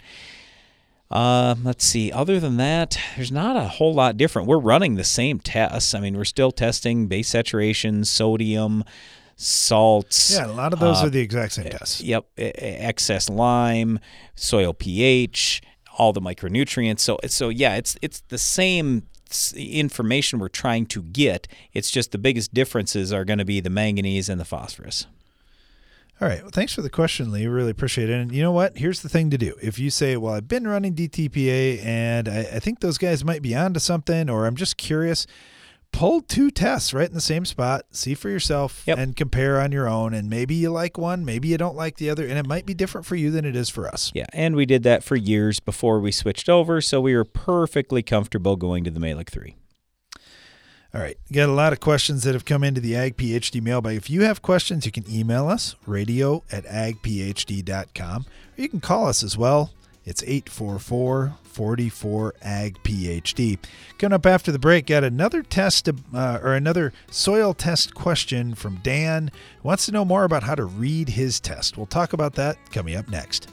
[1.11, 2.13] Uh, let's see.
[2.13, 4.47] Other than that, there's not a whole lot different.
[4.47, 5.93] We're running the same tests.
[5.93, 8.85] I mean, we're still testing base saturation, sodium,
[9.35, 10.31] salts.
[10.33, 12.01] Yeah, a lot of those uh, are the exact same tests.
[12.01, 12.27] Yep.
[12.37, 13.99] Excess lime,
[14.37, 15.63] soil pH,
[16.01, 17.01] all the micronutrients.
[17.01, 19.03] So so yeah, it's it's the same
[19.55, 21.47] information we're trying to get.
[21.75, 25.07] It's just the biggest differences are going to be the manganese and the phosphorus.
[26.21, 26.41] All right.
[26.41, 27.47] Well, thanks for the question, Lee.
[27.47, 28.15] Really appreciate it.
[28.19, 28.79] And you know what?
[28.79, 29.55] Here's the thing to do.
[29.63, 33.43] If you say, well, I've been running DTPA and I, I think those guys might
[33.43, 35.27] be onto something, or I'm just curious,
[35.93, 38.99] pull two tests right in the same spot, see for yourself, yep.
[38.99, 40.15] and compare on your own.
[40.15, 42.75] And maybe you like one, maybe you don't like the other, and it might be
[42.75, 44.11] different for you than it is for us.
[44.15, 48.03] Yeah, and we did that for years before we switched over, so we were perfectly
[48.03, 49.57] comfortable going to the Mehlich 3.
[50.93, 51.17] All right.
[51.33, 53.97] Got a lot of questions that have come into the Ag PhD mailbag.
[53.97, 58.27] If you have questions, you can email us, radio at agphd.com,
[58.59, 59.73] or you can call us as well.
[60.05, 63.59] It's 844 44 Ag PhD.
[63.99, 68.77] Coming up after the break, got another test uh, or another soil test question from
[68.77, 69.31] Dan.
[69.63, 71.77] Wants to know more about how to read his test.
[71.77, 73.49] We'll talk about that coming up next.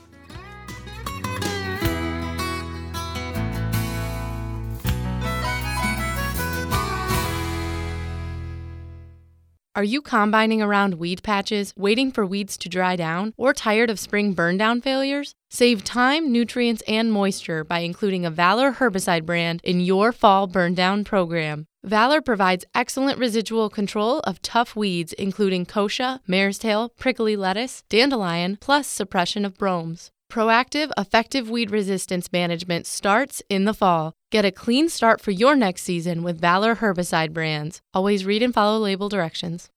[9.78, 14.00] Are you combining around weed patches, waiting for weeds to dry down, or tired of
[14.00, 15.36] spring burndown failures?
[15.50, 20.74] Save time, nutrients, and moisture by including a Valor herbicide brand in your fall burn
[20.74, 21.68] down program.
[21.86, 28.58] Valor provides excellent residual control of tough weeds, including kochia, mare's tail, prickly lettuce, dandelion,
[28.60, 30.12] plus suppression of bromes.
[30.30, 34.12] Proactive, effective weed resistance management starts in the fall.
[34.30, 37.82] Get a clean start for your next season with Valor herbicide brands.
[37.94, 39.70] Always read and follow label directions.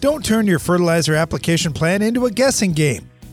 [0.00, 3.08] Don't turn your fertilizer application plan into a guessing game.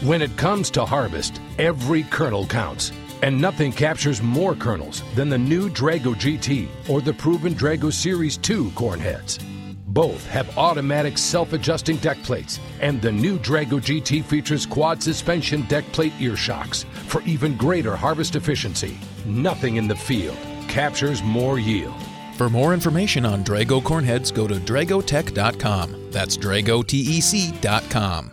[0.00, 2.90] When it comes to harvest, every kernel counts.
[3.22, 8.38] And nothing captures more kernels than the new Drago GT or the proven Drago Series
[8.38, 9.38] 2 corn heads.
[9.88, 15.84] Both have automatic self-adjusting deck plates, and the new Drago GT features quad suspension deck
[15.92, 18.96] plate ear shocks for even greater harvest efficiency.
[19.26, 22.00] Nothing in the field captures more yield
[22.38, 26.10] For more information on Drago cornheads, go to dragotec.com.
[26.10, 28.32] That's dragotec.com.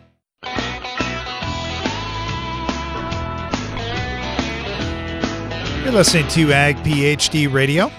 [5.83, 7.91] You're listening to Ag PhD Radio,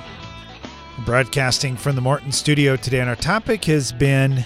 [1.05, 4.45] broadcasting from the Morton studio today, and our topic has been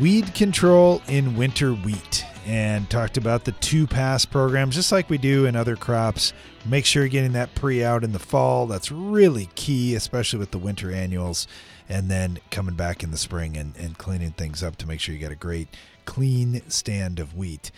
[0.00, 5.18] weed control in winter wheat and talked about the two pass programs, just like we
[5.18, 6.32] do in other crops.
[6.64, 8.66] Make sure you're getting that pre out in the fall.
[8.66, 11.46] That's really key, especially with the winter annuals,
[11.86, 15.12] and then coming back in the spring and, and cleaning things up to make sure
[15.14, 15.68] you get a great
[16.06, 17.70] clean stand of wheat.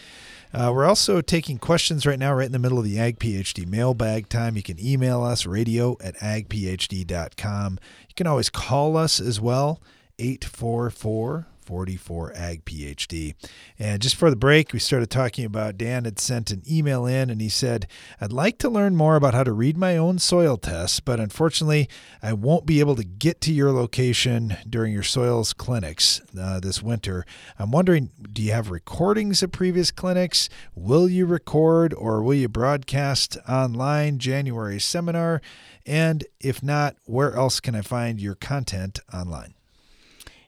[0.55, 3.67] Uh, we're also taking questions right now, right in the middle of the Ag PhD
[3.67, 4.57] mailbag time.
[4.57, 7.79] You can email us, radio at agphd.com.
[8.09, 9.83] You can always call us as well,
[10.19, 13.35] 844 44 Ag PhD.
[13.79, 17.31] And just for the break, we started talking about Dan had sent an email in
[17.31, 17.87] and he said,
[18.21, 21.89] I'd like to learn more about how to read my own soil tests, but unfortunately,
[22.23, 26.83] I won't be able to get to your location during your soils clinics uh, this
[26.83, 27.25] winter.
[27.59, 30.49] I'm wondering, do you have recordings of previous clinics?
[30.75, 35.41] Will you record or will you broadcast online January seminar?
[35.87, 39.55] And if not, where else can I find your content online?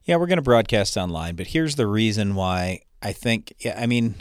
[0.06, 3.86] Yeah, we're going to broadcast online, but here's the reason why I think, yeah, I
[3.86, 4.14] mean,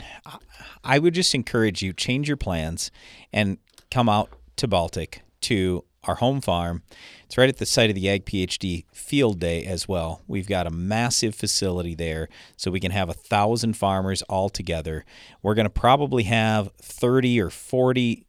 [0.82, 2.90] I would just encourage you change your plans
[3.32, 3.58] and
[3.88, 6.82] come out to Baltic to our home farm.
[7.24, 10.22] It's right at the site of the Ag PhD field day as well.
[10.26, 15.04] We've got a massive facility there, so we can have a thousand farmers all together.
[15.40, 18.26] We're going to probably have 30 or 40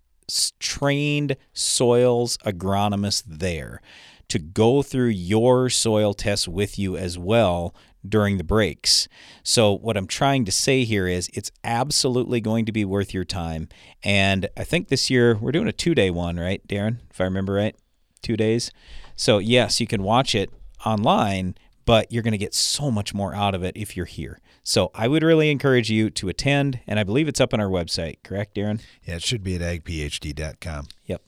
[0.60, 3.82] trained soils agronomists there
[4.30, 7.73] to go through your soil tests with you as well
[8.07, 9.07] during the breaks.
[9.43, 13.23] So, what I'm trying to say here is it's absolutely going to be worth your
[13.23, 13.69] time.
[14.03, 16.99] And I think this year we're doing a two day one, right, Darren?
[17.09, 17.75] If I remember right,
[18.21, 18.71] two days.
[19.15, 20.51] So, yes, you can watch it
[20.86, 21.55] online,
[21.86, 24.39] but you're going to get so much more out of it if you're here.
[24.63, 26.80] So, I would really encourage you to attend.
[26.86, 28.82] And I believe it's up on our website, correct, Darren?
[29.03, 30.88] Yeah, it should be at agphd.com.
[31.05, 31.21] Yep.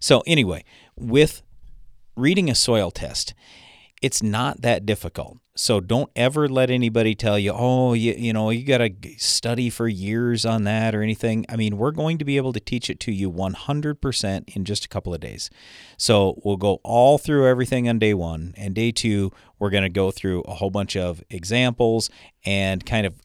[0.00, 0.64] So, anyway,
[0.96, 1.42] with
[2.16, 3.34] reading a soil test,
[4.02, 5.38] it's not that difficult.
[5.56, 9.68] So don't ever let anybody tell you, oh, you, you know, you got to study
[9.68, 11.44] for years on that or anything.
[11.50, 14.86] I mean, we're going to be able to teach it to you 100% in just
[14.86, 15.50] a couple of days.
[15.98, 18.54] So we'll go all through everything on day one.
[18.56, 22.08] And day two, we're going to go through a whole bunch of examples
[22.42, 23.20] and kind of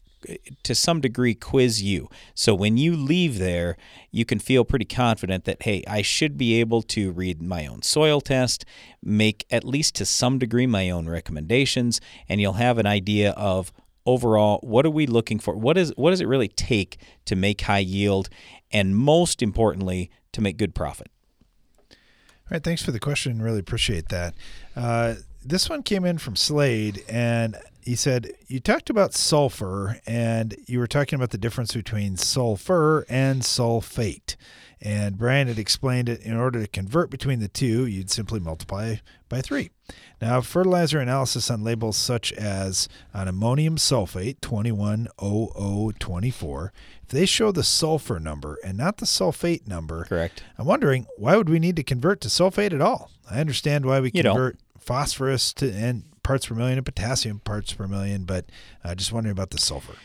[0.64, 2.10] to some degree quiz you.
[2.34, 3.78] So when you leave there,
[4.12, 7.82] you can feel pretty confident that, hey, I should be able to read my own
[7.82, 8.66] soil test,
[9.04, 13.72] make at least to some degree my own recommendations, and you'll have an idea of
[14.06, 15.56] overall what are we looking for?
[15.56, 18.30] What is what does it really take to make high yield
[18.72, 21.08] and most importantly, to make good profit?
[21.90, 23.42] All right, thanks for the question.
[23.42, 24.36] Really appreciate that.
[24.76, 27.56] Uh, this one came in from Slade, and
[27.86, 33.06] he said you talked about sulfur and you were talking about the difference between sulfur
[33.08, 34.36] and sulfate.
[34.82, 38.96] And brian had explained it in order to convert between the two you'd simply multiply
[39.30, 39.70] by three.
[40.20, 46.74] Now fertilizer analysis on labels such as on ammonium sulfate 210024
[47.04, 50.42] if they show the sulfur number and not the sulfate number correct.
[50.58, 53.12] I'm wondering why would we need to convert to sulfate at all?
[53.30, 57.72] I understand why we You convert phosphorus to and parts per million and potassium parts
[57.72, 58.46] per million, but
[58.84, 59.96] uh, just wondering about the sulfur.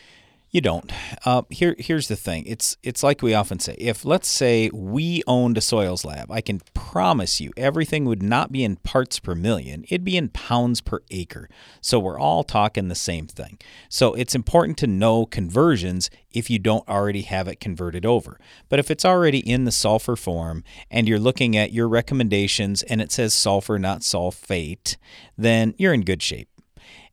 [0.53, 0.90] You don't.
[1.24, 2.44] Uh, here, here's the thing.
[2.44, 3.76] It's it's like we often say.
[3.78, 8.51] If let's say we owned a soils lab, I can promise you everything would not
[8.51, 9.84] be in parts per million.
[9.84, 11.48] It'd be in pounds per acre.
[11.80, 13.59] So we're all talking the same thing.
[13.88, 18.40] So it's important to know conversions if you don't already have it converted over.
[18.68, 23.01] But if it's already in the sulfur form and you're looking at your recommendations and
[23.01, 24.96] it says sulfur, not sulfate,
[25.38, 26.48] then you're in good shape.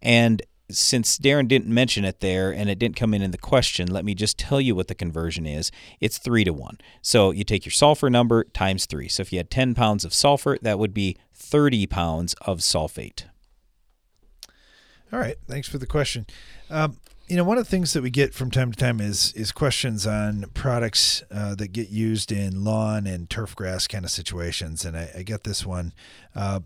[0.02, 3.88] And since Darren didn't mention it there and it didn't come in in the question,
[3.88, 5.72] let me just tell you what the conversion is.
[5.99, 6.78] It's three to one.
[7.01, 9.07] So you take your sulfur number times three.
[9.07, 13.24] So if you had 10 pounds of sulfur, that would be 30 pounds of sulfate.
[15.13, 15.38] All right.
[15.47, 16.26] Thanks for the question.
[16.70, 16.97] Um,
[17.28, 19.51] you know, one of the things that we get from time to time is is
[19.51, 24.86] questions on products uh, that get used in lawn and turf grass kind of situations,
[24.86, 25.93] and I, I get this one.
[26.34, 26.61] Uh,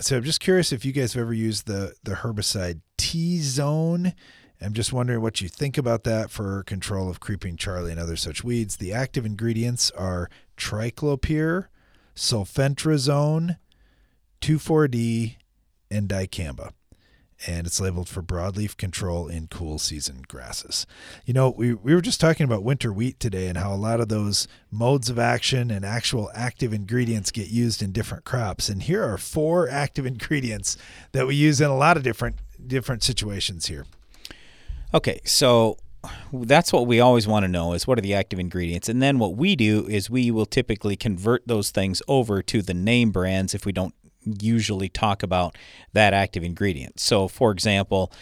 [0.00, 4.14] so I'm just curious if you guys have ever used the the herbicide T Zone.
[4.62, 8.16] I'm just wondering what you think about that for control of creeping Charlie and other
[8.16, 8.76] such weeds.
[8.76, 10.28] The active ingredients are
[10.58, 11.68] triclopyr,
[12.14, 13.56] sulfentrazone,
[14.42, 15.38] 2,4-D,
[15.90, 16.72] and dicamba
[17.46, 20.86] and it's labeled for broadleaf control in cool season grasses.
[21.24, 24.00] You know, we, we were just talking about winter wheat today and how a lot
[24.00, 28.68] of those modes of action and actual active ingredients get used in different crops.
[28.68, 30.76] And here are four active ingredients
[31.12, 32.36] that we use in a lot of different
[32.66, 33.86] different situations here.
[34.92, 35.78] Okay, so
[36.32, 39.18] that's what we always want to know is what are the active ingredients and then
[39.18, 43.54] what we do is we will typically convert those things over to the name brands
[43.54, 43.94] if we don't
[44.24, 45.56] usually talk about
[45.92, 47.00] that active ingredient.
[47.00, 48.12] So, for example,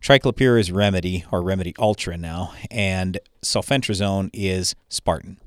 [0.00, 5.38] triclopyr is Remedy or Remedy Ultra now, and sulfentrazone is Spartan.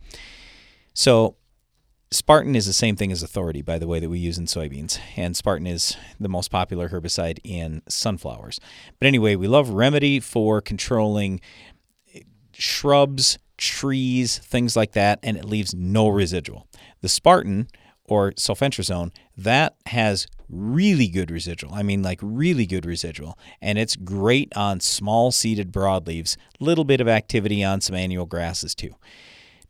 [0.93, 1.35] So,
[2.13, 4.99] Spartan is the same thing as Authority, by the way, that we use in soybeans,
[5.15, 8.59] and Spartan is the most popular herbicide in sunflowers.
[8.99, 11.39] But anyway, we love Remedy for controlling
[12.13, 12.19] eh,
[12.51, 16.67] shrubs, trees, things like that, and it leaves no residual.
[16.99, 17.69] The Spartan
[18.03, 19.11] or sulfentrazone,
[19.43, 21.73] that has really good residual.
[21.73, 23.37] I mean, like really good residual.
[23.61, 28.75] And it's great on small seeded broadleaves, little bit of activity on some annual grasses
[28.75, 28.95] too.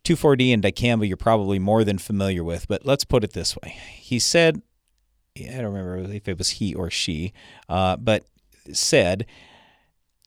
[0.04, 3.76] 2,4-D and dicamba you're probably more than familiar with, but let's put it this way.
[3.94, 4.60] He said,
[5.38, 7.32] I don't remember if it was he or she,
[7.68, 8.24] uh, but
[8.72, 9.26] said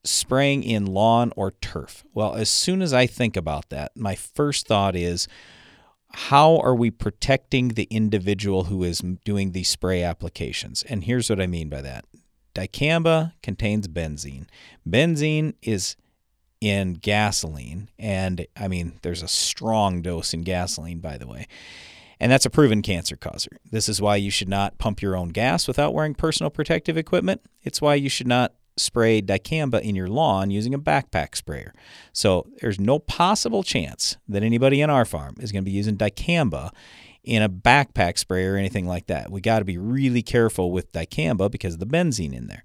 [0.05, 2.03] spraying in lawn or turf.
[2.13, 5.27] Well, as soon as I think about that, my first thought is,
[6.15, 10.81] how are we protecting the individual who is doing these spray applications?
[10.83, 12.05] And here's what I mean by that
[12.55, 14.47] dicamba contains benzene.
[14.87, 15.97] Benzene is
[16.61, 21.47] in gasoline, and I mean, there's a strong dose in gasoline, by the way.
[22.17, 23.59] And that's a proven cancer causer.
[23.69, 27.41] This is why you should not pump your own gas without wearing personal protective equipment.
[27.61, 31.73] It's why you should not spray dicamba in your lawn using a backpack sprayer.
[32.11, 35.97] So there's no possible chance that anybody on our farm is going to be using
[35.97, 36.71] dicamba
[37.23, 39.31] in a backpack sprayer or anything like that.
[39.31, 42.63] We got to be really careful with dicamba because of the benzene in there.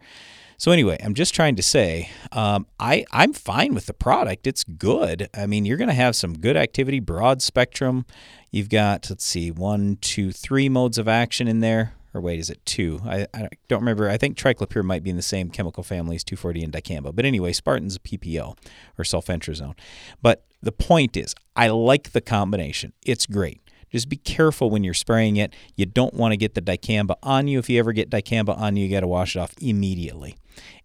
[0.59, 4.47] So anyway, I'm just trying to say, um, I I'm fine with the product.
[4.47, 5.31] It's good.
[5.33, 8.05] I mean, you're going to have some good activity, broad spectrum.
[8.51, 12.51] You've got let's see, one, two, three modes of action in there or wait, is
[12.51, 13.01] it two?
[13.05, 14.09] I, I don't remember.
[14.09, 17.15] I think triclopyr might be in the same chemical family as 2,4-D and dicamba.
[17.15, 18.57] But anyway, Spartan's a PPO
[18.99, 19.75] or sulfentrazone.
[20.21, 22.93] But the point is, I like the combination.
[23.05, 23.61] It's great.
[23.91, 25.55] Just be careful when you're spraying it.
[25.75, 27.59] You don't want to get the dicamba on you.
[27.59, 30.37] If you ever get dicamba on you, you got to wash it off immediately.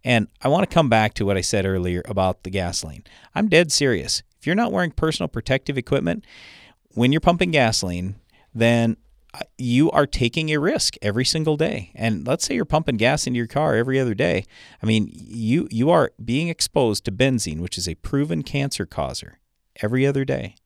[0.04, 3.04] And I want to come back to what I said earlier about the gasoline.
[3.34, 4.22] I'm dead serious.
[4.40, 6.24] If you're not wearing personal protective equipment,
[6.94, 8.16] when you're pumping gasoline,
[8.54, 8.96] then
[9.58, 11.90] you are taking a risk every single day.
[11.94, 14.44] And let's say you're pumping gas into your car every other day.
[14.82, 19.38] I mean, you you are being exposed to benzene, which is a proven cancer causer,
[19.82, 20.56] every other day.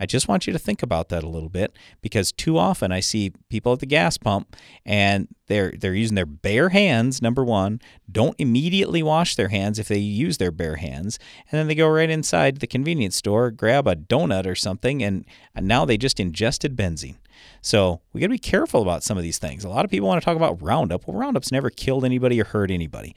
[0.00, 3.00] I just want you to think about that a little bit because too often I
[3.00, 7.80] see people at the gas pump and they're they're using their bare hands number 1,
[8.10, 11.18] don't immediately wash their hands if they use their bare hands,
[11.50, 15.26] and then they go right inside the convenience store, grab a donut or something and,
[15.60, 17.18] now they just ingested benzene.
[17.60, 19.62] So we got to be careful about some of these things.
[19.62, 21.06] A lot of people want to talk about Roundup.
[21.06, 23.14] Well, Roundup's never killed anybody or hurt anybody,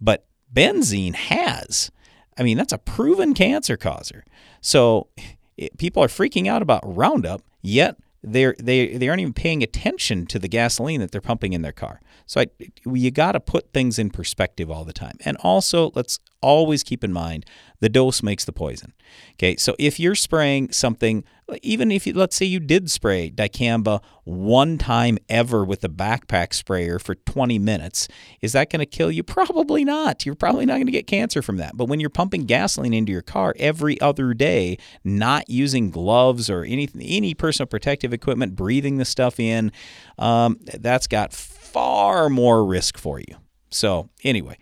[0.00, 1.90] but benzene has.
[2.38, 4.24] I mean, that's a proven cancer causer.
[4.60, 5.08] So
[5.56, 10.26] it, people are freaking out about Roundup, yet they're they they aren't even paying attention
[10.26, 12.00] to the gasoline that they're pumping in their car.
[12.32, 12.46] So I,
[12.86, 15.18] you got to put things in perspective all the time.
[15.22, 17.44] And also, let's always keep in mind
[17.80, 18.94] the dose makes the poison.
[19.34, 21.24] Okay, so if you're spraying something
[21.62, 26.54] even if you, let's say you did spray dicamba one time ever with a backpack
[26.54, 28.08] sprayer for 20 minutes,
[28.40, 29.22] is that going to kill you?
[29.22, 30.24] Probably not.
[30.24, 31.76] You're probably not going to get cancer from that.
[31.76, 36.64] But when you're pumping gasoline into your car every other day, not using gloves or
[36.64, 39.70] any any personal protective equipment, breathing the stuff in,
[40.18, 41.34] um, that's got
[41.72, 43.36] far more risk for you.
[43.70, 44.58] So anyway,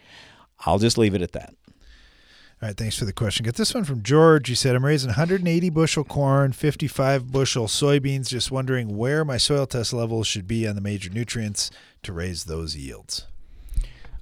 [0.61, 1.55] I'll just leave it at that.
[2.63, 3.45] All right, thanks for the question.
[3.45, 4.49] Get this one from George.
[4.49, 8.29] He said, I'm raising 180 bushel corn, 55 bushel soybeans.
[8.29, 11.71] Just wondering where my soil test levels should be on the major nutrients
[12.03, 13.27] to raise those yields.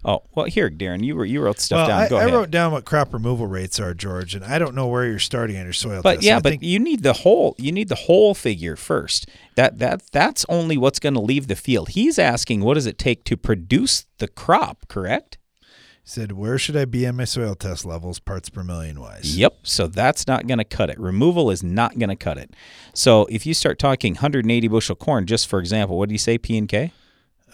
[0.05, 2.01] Oh well, here, Darren, you were you wrote stuff well, down.
[2.03, 2.34] I, Go I ahead.
[2.34, 5.57] wrote down what crop removal rates are, George, and I don't know where you're starting
[5.57, 6.24] on your soil but test.
[6.24, 9.28] yeah, I but you need the whole you need the whole figure first.
[9.57, 11.90] That that that's only what's going to leave the field.
[11.90, 14.86] He's asking, what does it take to produce the crop?
[14.88, 15.36] Correct.
[15.61, 19.36] He said, where should I be on my soil test levels, parts per million wise?
[19.36, 19.59] Yep.
[19.64, 20.99] So that's not going to cut it.
[20.99, 22.55] Removal is not going to cut it.
[22.94, 26.38] So if you start talking 180 bushel corn, just for example, what do you say
[26.38, 26.92] P and K?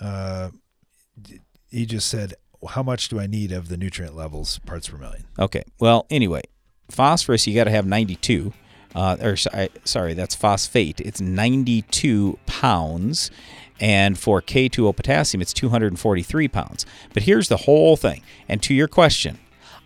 [0.00, 0.50] Uh,
[1.74, 2.34] he just said,
[2.68, 5.24] how much do I need of the nutrient levels, parts per million?
[5.38, 5.64] Okay.
[5.80, 6.42] Well, anyway,
[6.90, 8.52] phosphorus you got to have 92.
[8.94, 11.00] Uh, or sorry, sorry, that's phosphate.
[11.00, 13.28] It's 92 pounds,
[13.80, 16.86] and for K2O potassium, it's 243 pounds.
[17.12, 18.22] But here's the whole thing.
[18.48, 19.40] And to your question,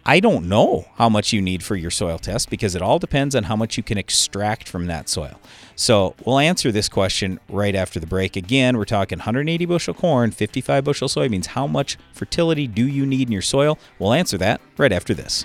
[0.09, 3.35] I don't know how much you need for your soil test because it all depends
[3.35, 5.39] on how much you can extract from that soil.
[5.77, 8.35] So we'll answer this question right after the break.
[8.35, 11.49] Again, we're talking 180 bushel corn, 55 bushel soybeans.
[11.49, 13.79] How much fertility do you need in your soil?
[13.99, 15.45] We'll answer that right after this.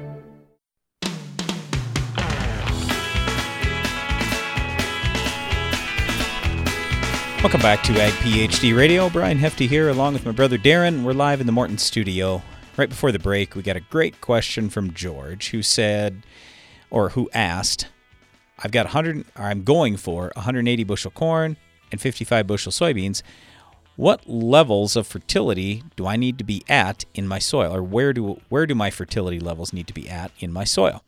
[7.41, 9.09] Welcome back to Ag PhD Radio.
[9.09, 11.01] Brian Hefty here, along with my brother Darren.
[11.01, 12.43] We're live in the Morton studio.
[12.77, 16.21] Right before the break, we got a great question from George who said,
[16.91, 17.87] or who asked,
[18.59, 21.57] I've got 100, or I'm going for 180 bushel corn
[21.91, 23.23] and 55 bushel soybeans.
[23.95, 28.13] What levels of fertility do I need to be at in my soil, or where
[28.13, 31.03] do where do my fertility levels need to be at in my soil?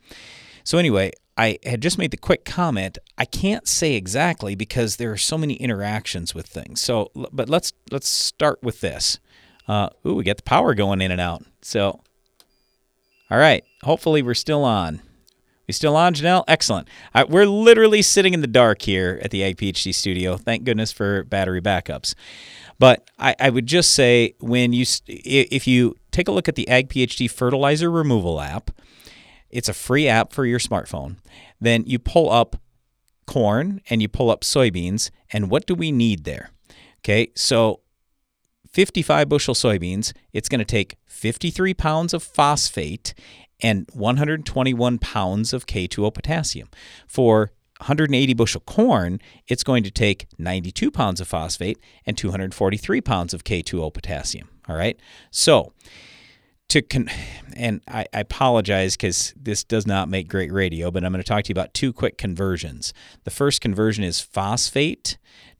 [0.64, 2.98] So anyway, I had just made the quick comment.
[3.18, 6.80] I can't say exactly because there are so many interactions with things.
[6.82, 9.20] So, but let's let's start with this.
[9.68, 11.44] Uh, ooh, we got the power going in and out.
[11.62, 12.02] So,
[13.32, 13.64] all right.
[13.84, 15.02] Hopefully, we're still on.
[15.68, 16.44] We still on, Janelle?
[16.48, 16.90] Excellent.
[17.16, 20.36] Uh, we're literally sitting in the dark here at the Ag PhD studio.
[20.36, 22.16] Thank goodness for battery backups.
[22.80, 26.68] But I, I would just say when you if you take a look at the
[26.68, 28.72] Ag PhD fertilizer removal app,
[29.54, 31.18] it's a free app for your smartphone.
[31.62, 32.58] Then you pull up
[33.28, 36.50] corn and you pull up soybeans, and what do we need there?
[37.00, 37.82] Okay, so
[38.72, 43.14] 55 bushel soybeans, it's going to take 53 pounds of phosphate
[43.62, 46.70] and 121 pounds of K2O potassium.
[47.08, 53.34] For 180 bushel corn, it's going to take 92 pounds of phosphate and 243 pounds
[53.34, 54.50] of K2O potassium.
[54.68, 55.00] All right.
[55.30, 55.74] So,
[56.74, 57.10] to con-
[57.56, 61.28] and I, I apologize because this does not make great radio, but I'm going to
[61.28, 62.96] talk to you about two quick conversions.
[63.26, 65.20] The first conversion is phosphate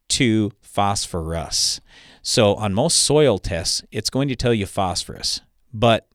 [0.10, 1.82] to phosphorus.
[2.24, 5.42] So on most soil tests, it's going to tell you phosphorus,
[5.72, 6.08] but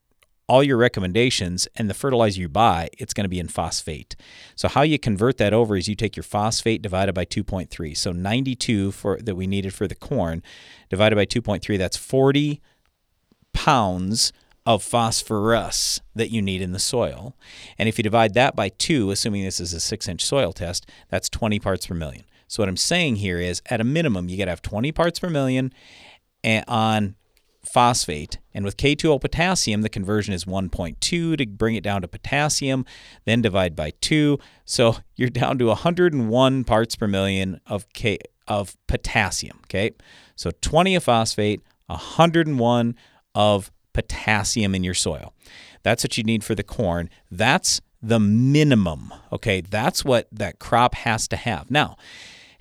[0.48, 4.16] all your recommendations and the fertilizer you buy, it's going to be in phosphate.
[4.56, 7.96] So how you convert that over is you take your phosphate divided by 2.3.
[7.96, 10.42] So 92 for that we needed for the corn
[10.90, 12.60] divided by 2.3, that's 40
[13.52, 14.32] pounds
[14.68, 17.34] of phosphorus that you need in the soil.
[17.78, 20.86] And if you divide that by two, assuming this is a six inch soil test,
[21.08, 22.24] that's 20 parts per million.
[22.48, 25.20] So what I'm saying here is at a minimum, you got to have 20 parts
[25.20, 25.72] per million
[26.44, 27.16] eh, on
[27.64, 28.40] phosphate.
[28.52, 32.84] And with K2O potassium, the conversion is 1.2 to bring it down to potassium,
[33.24, 34.38] then divide by 2.
[34.66, 39.92] So you're down to 101 parts per million of K of potassium, okay?
[40.36, 42.96] So 20 of phosphate, 101
[43.34, 45.34] of potassium in your soil.
[45.82, 47.10] That's what you need for the corn.
[47.32, 49.12] That's the minimum.
[49.32, 51.68] Okay, that's what that crop has to have.
[51.68, 51.96] Now,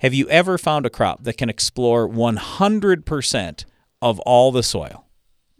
[0.00, 3.64] have you ever found a crop that can explore 100%
[4.02, 5.06] of all the soil?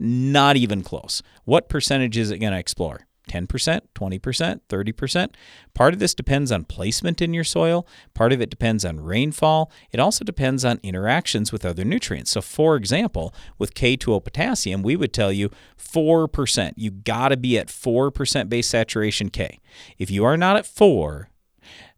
[0.00, 1.22] Not even close.
[1.44, 3.06] What percentage is it going to explore?
[3.28, 5.28] 10%, 20%, 30%.
[5.74, 7.86] Part of this depends on placement in your soil.
[8.14, 9.70] Part of it depends on rainfall.
[9.92, 12.32] It also depends on interactions with other nutrients.
[12.32, 16.72] So, for example, with K2O potassium, we would tell you 4%.
[16.76, 19.60] You got to be at 4% base saturation K.
[19.98, 21.30] If you are not at 4,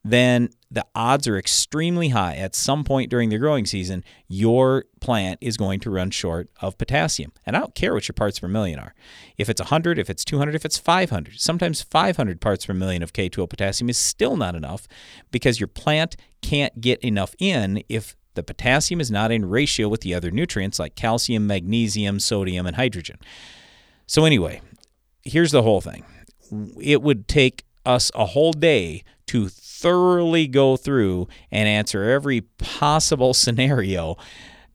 [0.04, 5.38] then the odds are extremely high at some point during the growing season, your plant
[5.40, 7.32] is going to run short of potassium.
[7.44, 8.94] And I don't care what your parts per million are.
[9.36, 13.12] If it's 100, if it's 200, if it's 500, sometimes 500 parts per million of
[13.12, 14.88] K2O potassium is still not enough
[15.30, 20.00] because your plant can't get enough in if the potassium is not in ratio with
[20.00, 23.18] the other nutrients like calcium, magnesium, sodium, and hydrogen.
[24.06, 24.62] So, anyway,
[25.24, 26.04] here's the whole thing
[26.80, 29.48] it would take us a whole day to
[29.80, 34.16] thoroughly go through and answer every possible scenario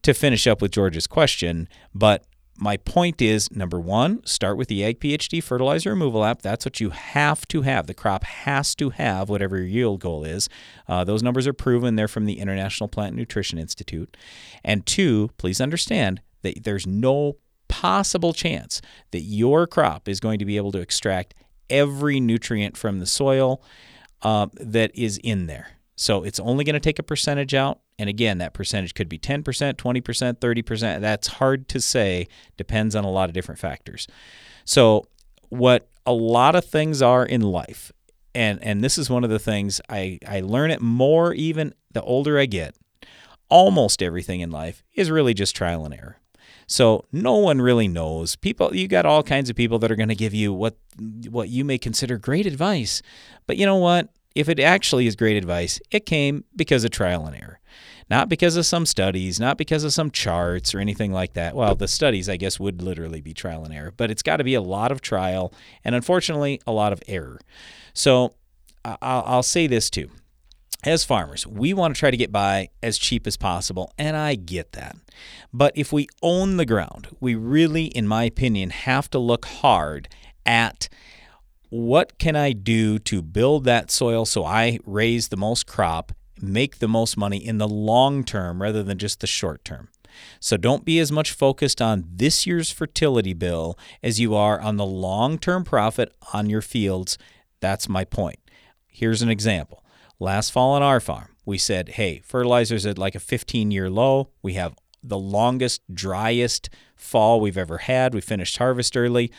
[0.02, 1.68] to finish up with George's question.
[1.94, 2.24] But
[2.58, 6.42] my point is number one, start with the Ag PhD fertilizer removal app.
[6.42, 7.86] That's what you have to have.
[7.86, 10.48] The crop has to have whatever your yield goal is.
[10.88, 11.96] Uh, those numbers are proven.
[11.96, 14.16] They're from the International Plant Nutrition Institute.
[14.64, 17.36] And two, please understand that there's no
[17.68, 18.80] possible chance
[19.10, 21.34] that your crop is going to be able to extract
[21.68, 23.62] every nutrient from the soil
[24.22, 25.76] uh, that is in there.
[25.96, 27.80] So it's only going to take a percentage out.
[27.98, 31.00] And again, that percentage could be 10%, 20%, 30%.
[31.00, 34.06] That's hard to say, depends on a lot of different factors.
[34.64, 35.06] So,
[35.48, 37.92] what a lot of things are in life,
[38.34, 42.02] and, and this is one of the things I, I learn it more even the
[42.02, 42.74] older I get.
[43.48, 46.18] Almost everything in life is really just trial and error.
[46.66, 48.36] So no one really knows.
[48.36, 50.76] People you got all kinds of people that are going to give you what
[51.28, 53.02] what you may consider great advice.
[53.46, 54.08] But you know what?
[54.36, 57.58] if it actually is great advice, it came because of trial and error.
[58.08, 61.56] Not because of some studies, not because of some charts or anything like that.
[61.56, 64.44] Well, the studies, I guess, would literally be trial and error, but it's got to
[64.44, 65.52] be a lot of trial
[65.82, 67.40] and unfortunately a lot of error.
[67.94, 68.34] So
[68.84, 70.10] I'll, I'll say this too.
[70.86, 74.36] As farmers, we want to try to get by as cheap as possible, and I
[74.36, 74.94] get that.
[75.52, 80.08] But if we own the ground, we really, in my opinion, have to look hard
[80.46, 80.88] at
[81.70, 86.78] what can I do to build that soil so I raise the most crop, make
[86.78, 89.88] the most money in the long term rather than just the short term?
[90.38, 94.76] So don't be as much focused on this year's fertility bill as you are on
[94.76, 97.18] the long term profit on your fields.
[97.58, 98.38] That's my point.
[98.86, 99.82] here's an example.
[100.18, 104.30] Last fall on our farm, we said, hey, fertilizer's at like a 15 year low.
[104.42, 108.14] We have the longest, driest fall we've ever had.
[108.14, 109.30] We finished harvest early.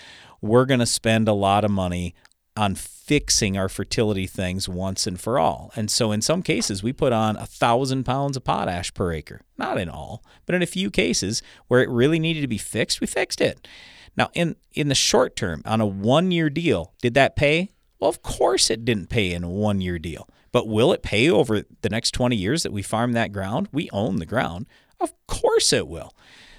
[0.42, 2.14] We're going to spend a lot of money
[2.56, 5.72] on fixing our fertility things once and for all.
[5.76, 9.42] And so in some cases, we put on a thousand pounds of potash per acre.
[9.58, 13.02] Not in all, but in a few cases where it really needed to be fixed,
[13.02, 13.68] we fixed it.
[14.16, 17.70] Now, in, in the short term, on a one year deal, did that pay?
[18.00, 20.28] Well, of course it didn't pay in a one year deal.
[20.52, 23.68] But will it pay over the next 20 years that we farm that ground?
[23.72, 24.66] We own the ground.
[25.00, 26.14] Of course it will.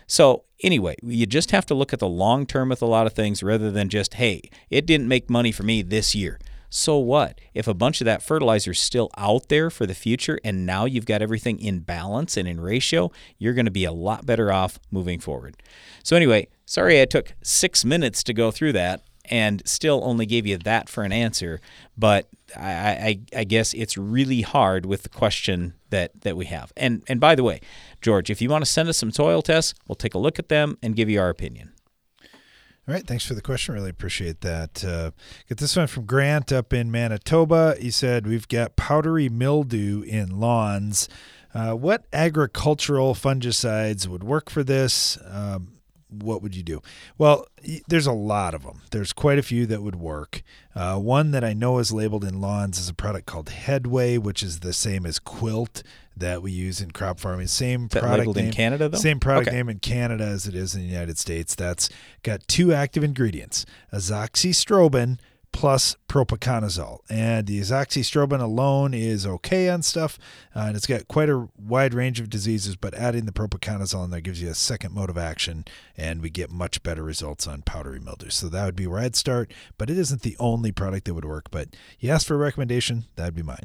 [0.06, 3.12] So, anyway, you just have to look at the long term with a lot of
[3.12, 6.38] things rather than just, hey, it didn't make money for me this year.
[6.70, 7.40] So what?
[7.54, 10.84] If a bunch of that fertilizer is still out there for the future and now
[10.84, 14.52] you've got everything in balance and in ratio, you're going to be a lot better
[14.52, 15.56] off moving forward.
[16.02, 20.46] So, anyway, sorry I took six minutes to go through that and still only gave
[20.46, 21.60] you that for an answer.
[21.96, 26.72] But I, I, I, guess it's really hard with the question that, that we have.
[26.76, 27.60] And and by the way,
[28.00, 30.48] George, if you want to send us some soil tests, we'll take a look at
[30.48, 31.72] them and give you our opinion.
[32.88, 33.74] All right, thanks for the question.
[33.74, 34.82] Really appreciate that.
[34.82, 35.10] Uh,
[35.46, 37.76] get this one from Grant up in Manitoba.
[37.78, 41.06] He said we've got powdery mildew in lawns.
[41.52, 45.18] Uh, what agricultural fungicides would work for this?
[45.26, 45.77] Um,
[46.10, 46.80] what would you do?
[47.16, 47.46] Well,
[47.88, 48.82] there's a lot of them.
[48.90, 50.42] There's quite a few that would work.
[50.74, 54.42] Uh, one that I know is labeled in lawns is a product called Headway, which
[54.42, 55.82] is the same as Quilt
[56.16, 57.46] that we use in crop farming.
[57.46, 58.98] Same product name in Canada, though.
[58.98, 59.56] Same product okay.
[59.56, 61.54] name in Canada as it is in the United States.
[61.54, 61.88] That's
[62.22, 65.18] got two active ingredients: azoxystrobin
[65.52, 67.00] plus propiconazole.
[67.10, 70.18] And the azoxystrobin alone is okay on stuff,
[70.54, 74.10] uh, and it's got quite a wide range of diseases, but adding the propiconazole in
[74.10, 75.64] there gives you a second mode of action,
[75.96, 78.30] and we get much better results on powdery mildew.
[78.30, 81.24] So that would be where I'd start, but it isn't the only product that would
[81.24, 81.50] work.
[81.50, 81.68] But
[81.98, 83.64] you asked for a recommendation, that'd be mine.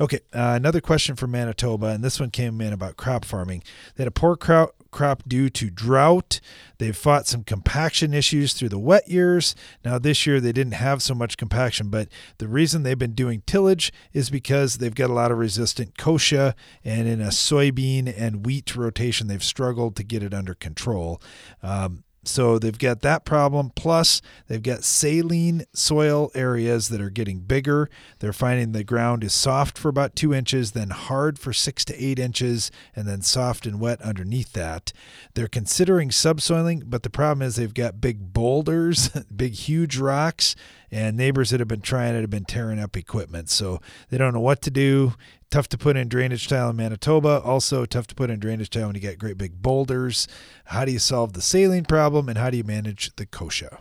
[0.00, 3.64] Okay, uh, another question from Manitoba, and this one came in about crop farming.
[3.96, 6.40] They had a poor crop, crop due to drought.
[6.78, 9.54] They've fought some compaction issues through the wet years.
[9.84, 12.08] Now, this year they didn't have so much compaction, but
[12.38, 16.54] the reason they've been doing tillage is because they've got a lot of resistant kochia,
[16.84, 21.20] and in a soybean and wheat rotation, they've struggled to get it under control.
[21.62, 23.70] Um, so they've got that problem.
[23.74, 27.88] Plus, they've got saline soil areas that are getting bigger.
[28.18, 32.02] They're finding the ground is soft for about two inches, then hard for six to
[32.02, 34.92] eight inches, and then soft and wet underneath that.
[35.34, 40.54] They're considering subsoiling, but the problem is they've got big boulders, big, huge rocks,
[40.90, 43.50] and neighbors that have been trying it have been tearing up equipment.
[43.50, 43.80] So
[44.10, 45.14] they don't know what to do
[45.50, 47.40] tough to put in drainage tile in Manitoba.
[47.42, 50.28] Also tough to put in drainage tile when you get great big boulders.
[50.66, 53.80] How do you solve the saline problem and how do you manage the kochia?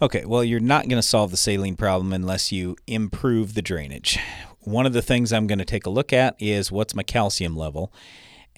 [0.00, 4.18] Okay, well, you're not going to solve the saline problem unless you improve the drainage.
[4.60, 7.56] One of the things I'm going to take a look at is what's my calcium
[7.56, 7.92] level.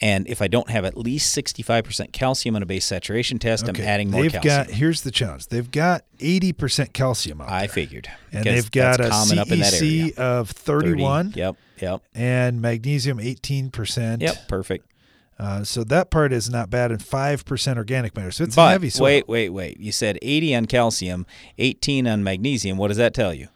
[0.01, 3.83] And if I don't have at least 65% calcium on a base saturation test, okay.
[3.83, 4.67] I'm adding more they've calcium.
[4.67, 5.49] Got, here's the challenge.
[5.49, 7.69] They've got 80% calcium out I there.
[7.69, 8.09] figured.
[8.33, 11.31] And they've got a CEC of 31.
[11.31, 11.41] 30.
[11.41, 12.03] Yep, yep.
[12.15, 14.23] And magnesium 18%.
[14.23, 14.87] Yep, perfect.
[15.39, 18.33] Uh, so that part is not bad, and five percent organic matter.
[18.33, 19.05] So it's but heavy soil.
[19.05, 19.79] Wait, wait, wait.
[19.79, 21.27] You said 80 on calcium,
[21.59, 22.77] 18 on magnesium.
[22.77, 23.47] What does that tell you?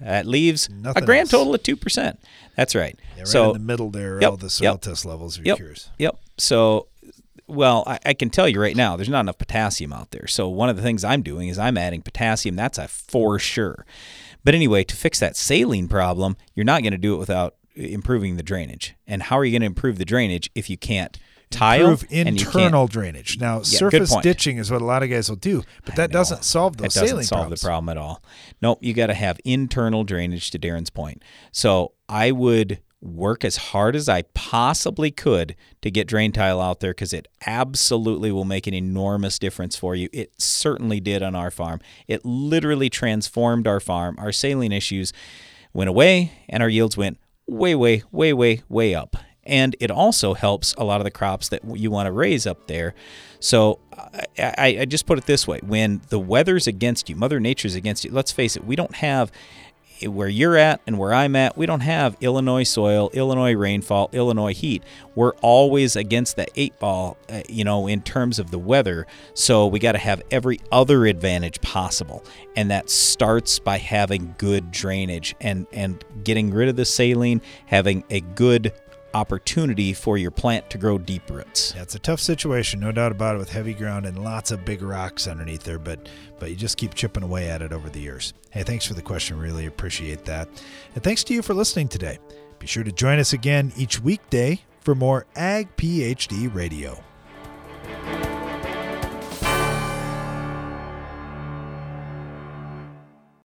[0.00, 1.30] That leaves Nothing a grand else.
[1.30, 2.20] total of two percent.
[2.56, 2.98] That's right.
[3.14, 5.42] Yeah, right so in the middle there, yep, all the soil yep, test levels are
[5.42, 5.90] yep, curious.
[5.98, 6.18] Yep.
[6.38, 6.88] So,
[7.46, 10.26] well, I, I, can tell you right now, there's not enough potassium out there.
[10.26, 12.56] So one of the things I'm doing is I'm adding potassium.
[12.56, 13.84] That's a for sure.
[14.42, 18.36] But anyway, to fix that saline problem, you're not going to do it without improving
[18.36, 18.94] the drainage.
[19.06, 21.18] And how are you going to improve the drainage if you can't?
[21.50, 23.38] Tile improve internal drainage.
[23.38, 26.44] Now, yeah, surface ditching is what a lot of guys will do, but that doesn't
[26.44, 27.60] solve those that doesn't solve problems.
[27.60, 28.22] the problem at all.
[28.62, 30.50] Nope, you got to have internal drainage.
[30.50, 31.22] To Darren's point,
[31.52, 36.80] so I would work as hard as I possibly could to get drain tile out
[36.80, 40.08] there because it absolutely will make an enormous difference for you.
[40.12, 41.80] It certainly did on our farm.
[42.06, 44.16] It literally transformed our farm.
[44.18, 45.12] Our saline issues
[45.72, 49.16] went away, and our yields went way, way, way, way, way up
[49.50, 52.68] and it also helps a lot of the crops that you want to raise up
[52.68, 52.94] there.
[53.40, 53.80] So
[54.38, 58.04] I, I, just put it this way: when the weather's against you, Mother Nature's against
[58.04, 58.12] you.
[58.12, 59.32] Let's face it, we don't have
[60.08, 64.54] where you're at and where I'm at, we don't have Illinois soil, Illinois rainfall, Illinois
[64.54, 64.82] heat.
[65.14, 69.06] We're always against the eight ball, uh, you know, in terms of the weather.
[69.34, 72.24] So we got to have every other advantage possible,
[72.56, 78.04] and that starts by having good drainage and and getting rid of the saline, having
[78.08, 78.72] a good
[79.14, 81.72] opportunity for your plant to grow deep roots.
[81.74, 84.64] Yeah, it's a tough situation, no doubt about it, with heavy ground and lots of
[84.64, 86.08] big rocks underneath there, but
[86.38, 88.32] but you just keep chipping away at it over the years.
[88.50, 89.38] Hey, thanks for the question.
[89.38, 90.48] Really appreciate that.
[90.94, 92.18] And thanks to you for listening today.
[92.58, 97.02] Be sure to join us again each weekday for more Ag PhD Radio.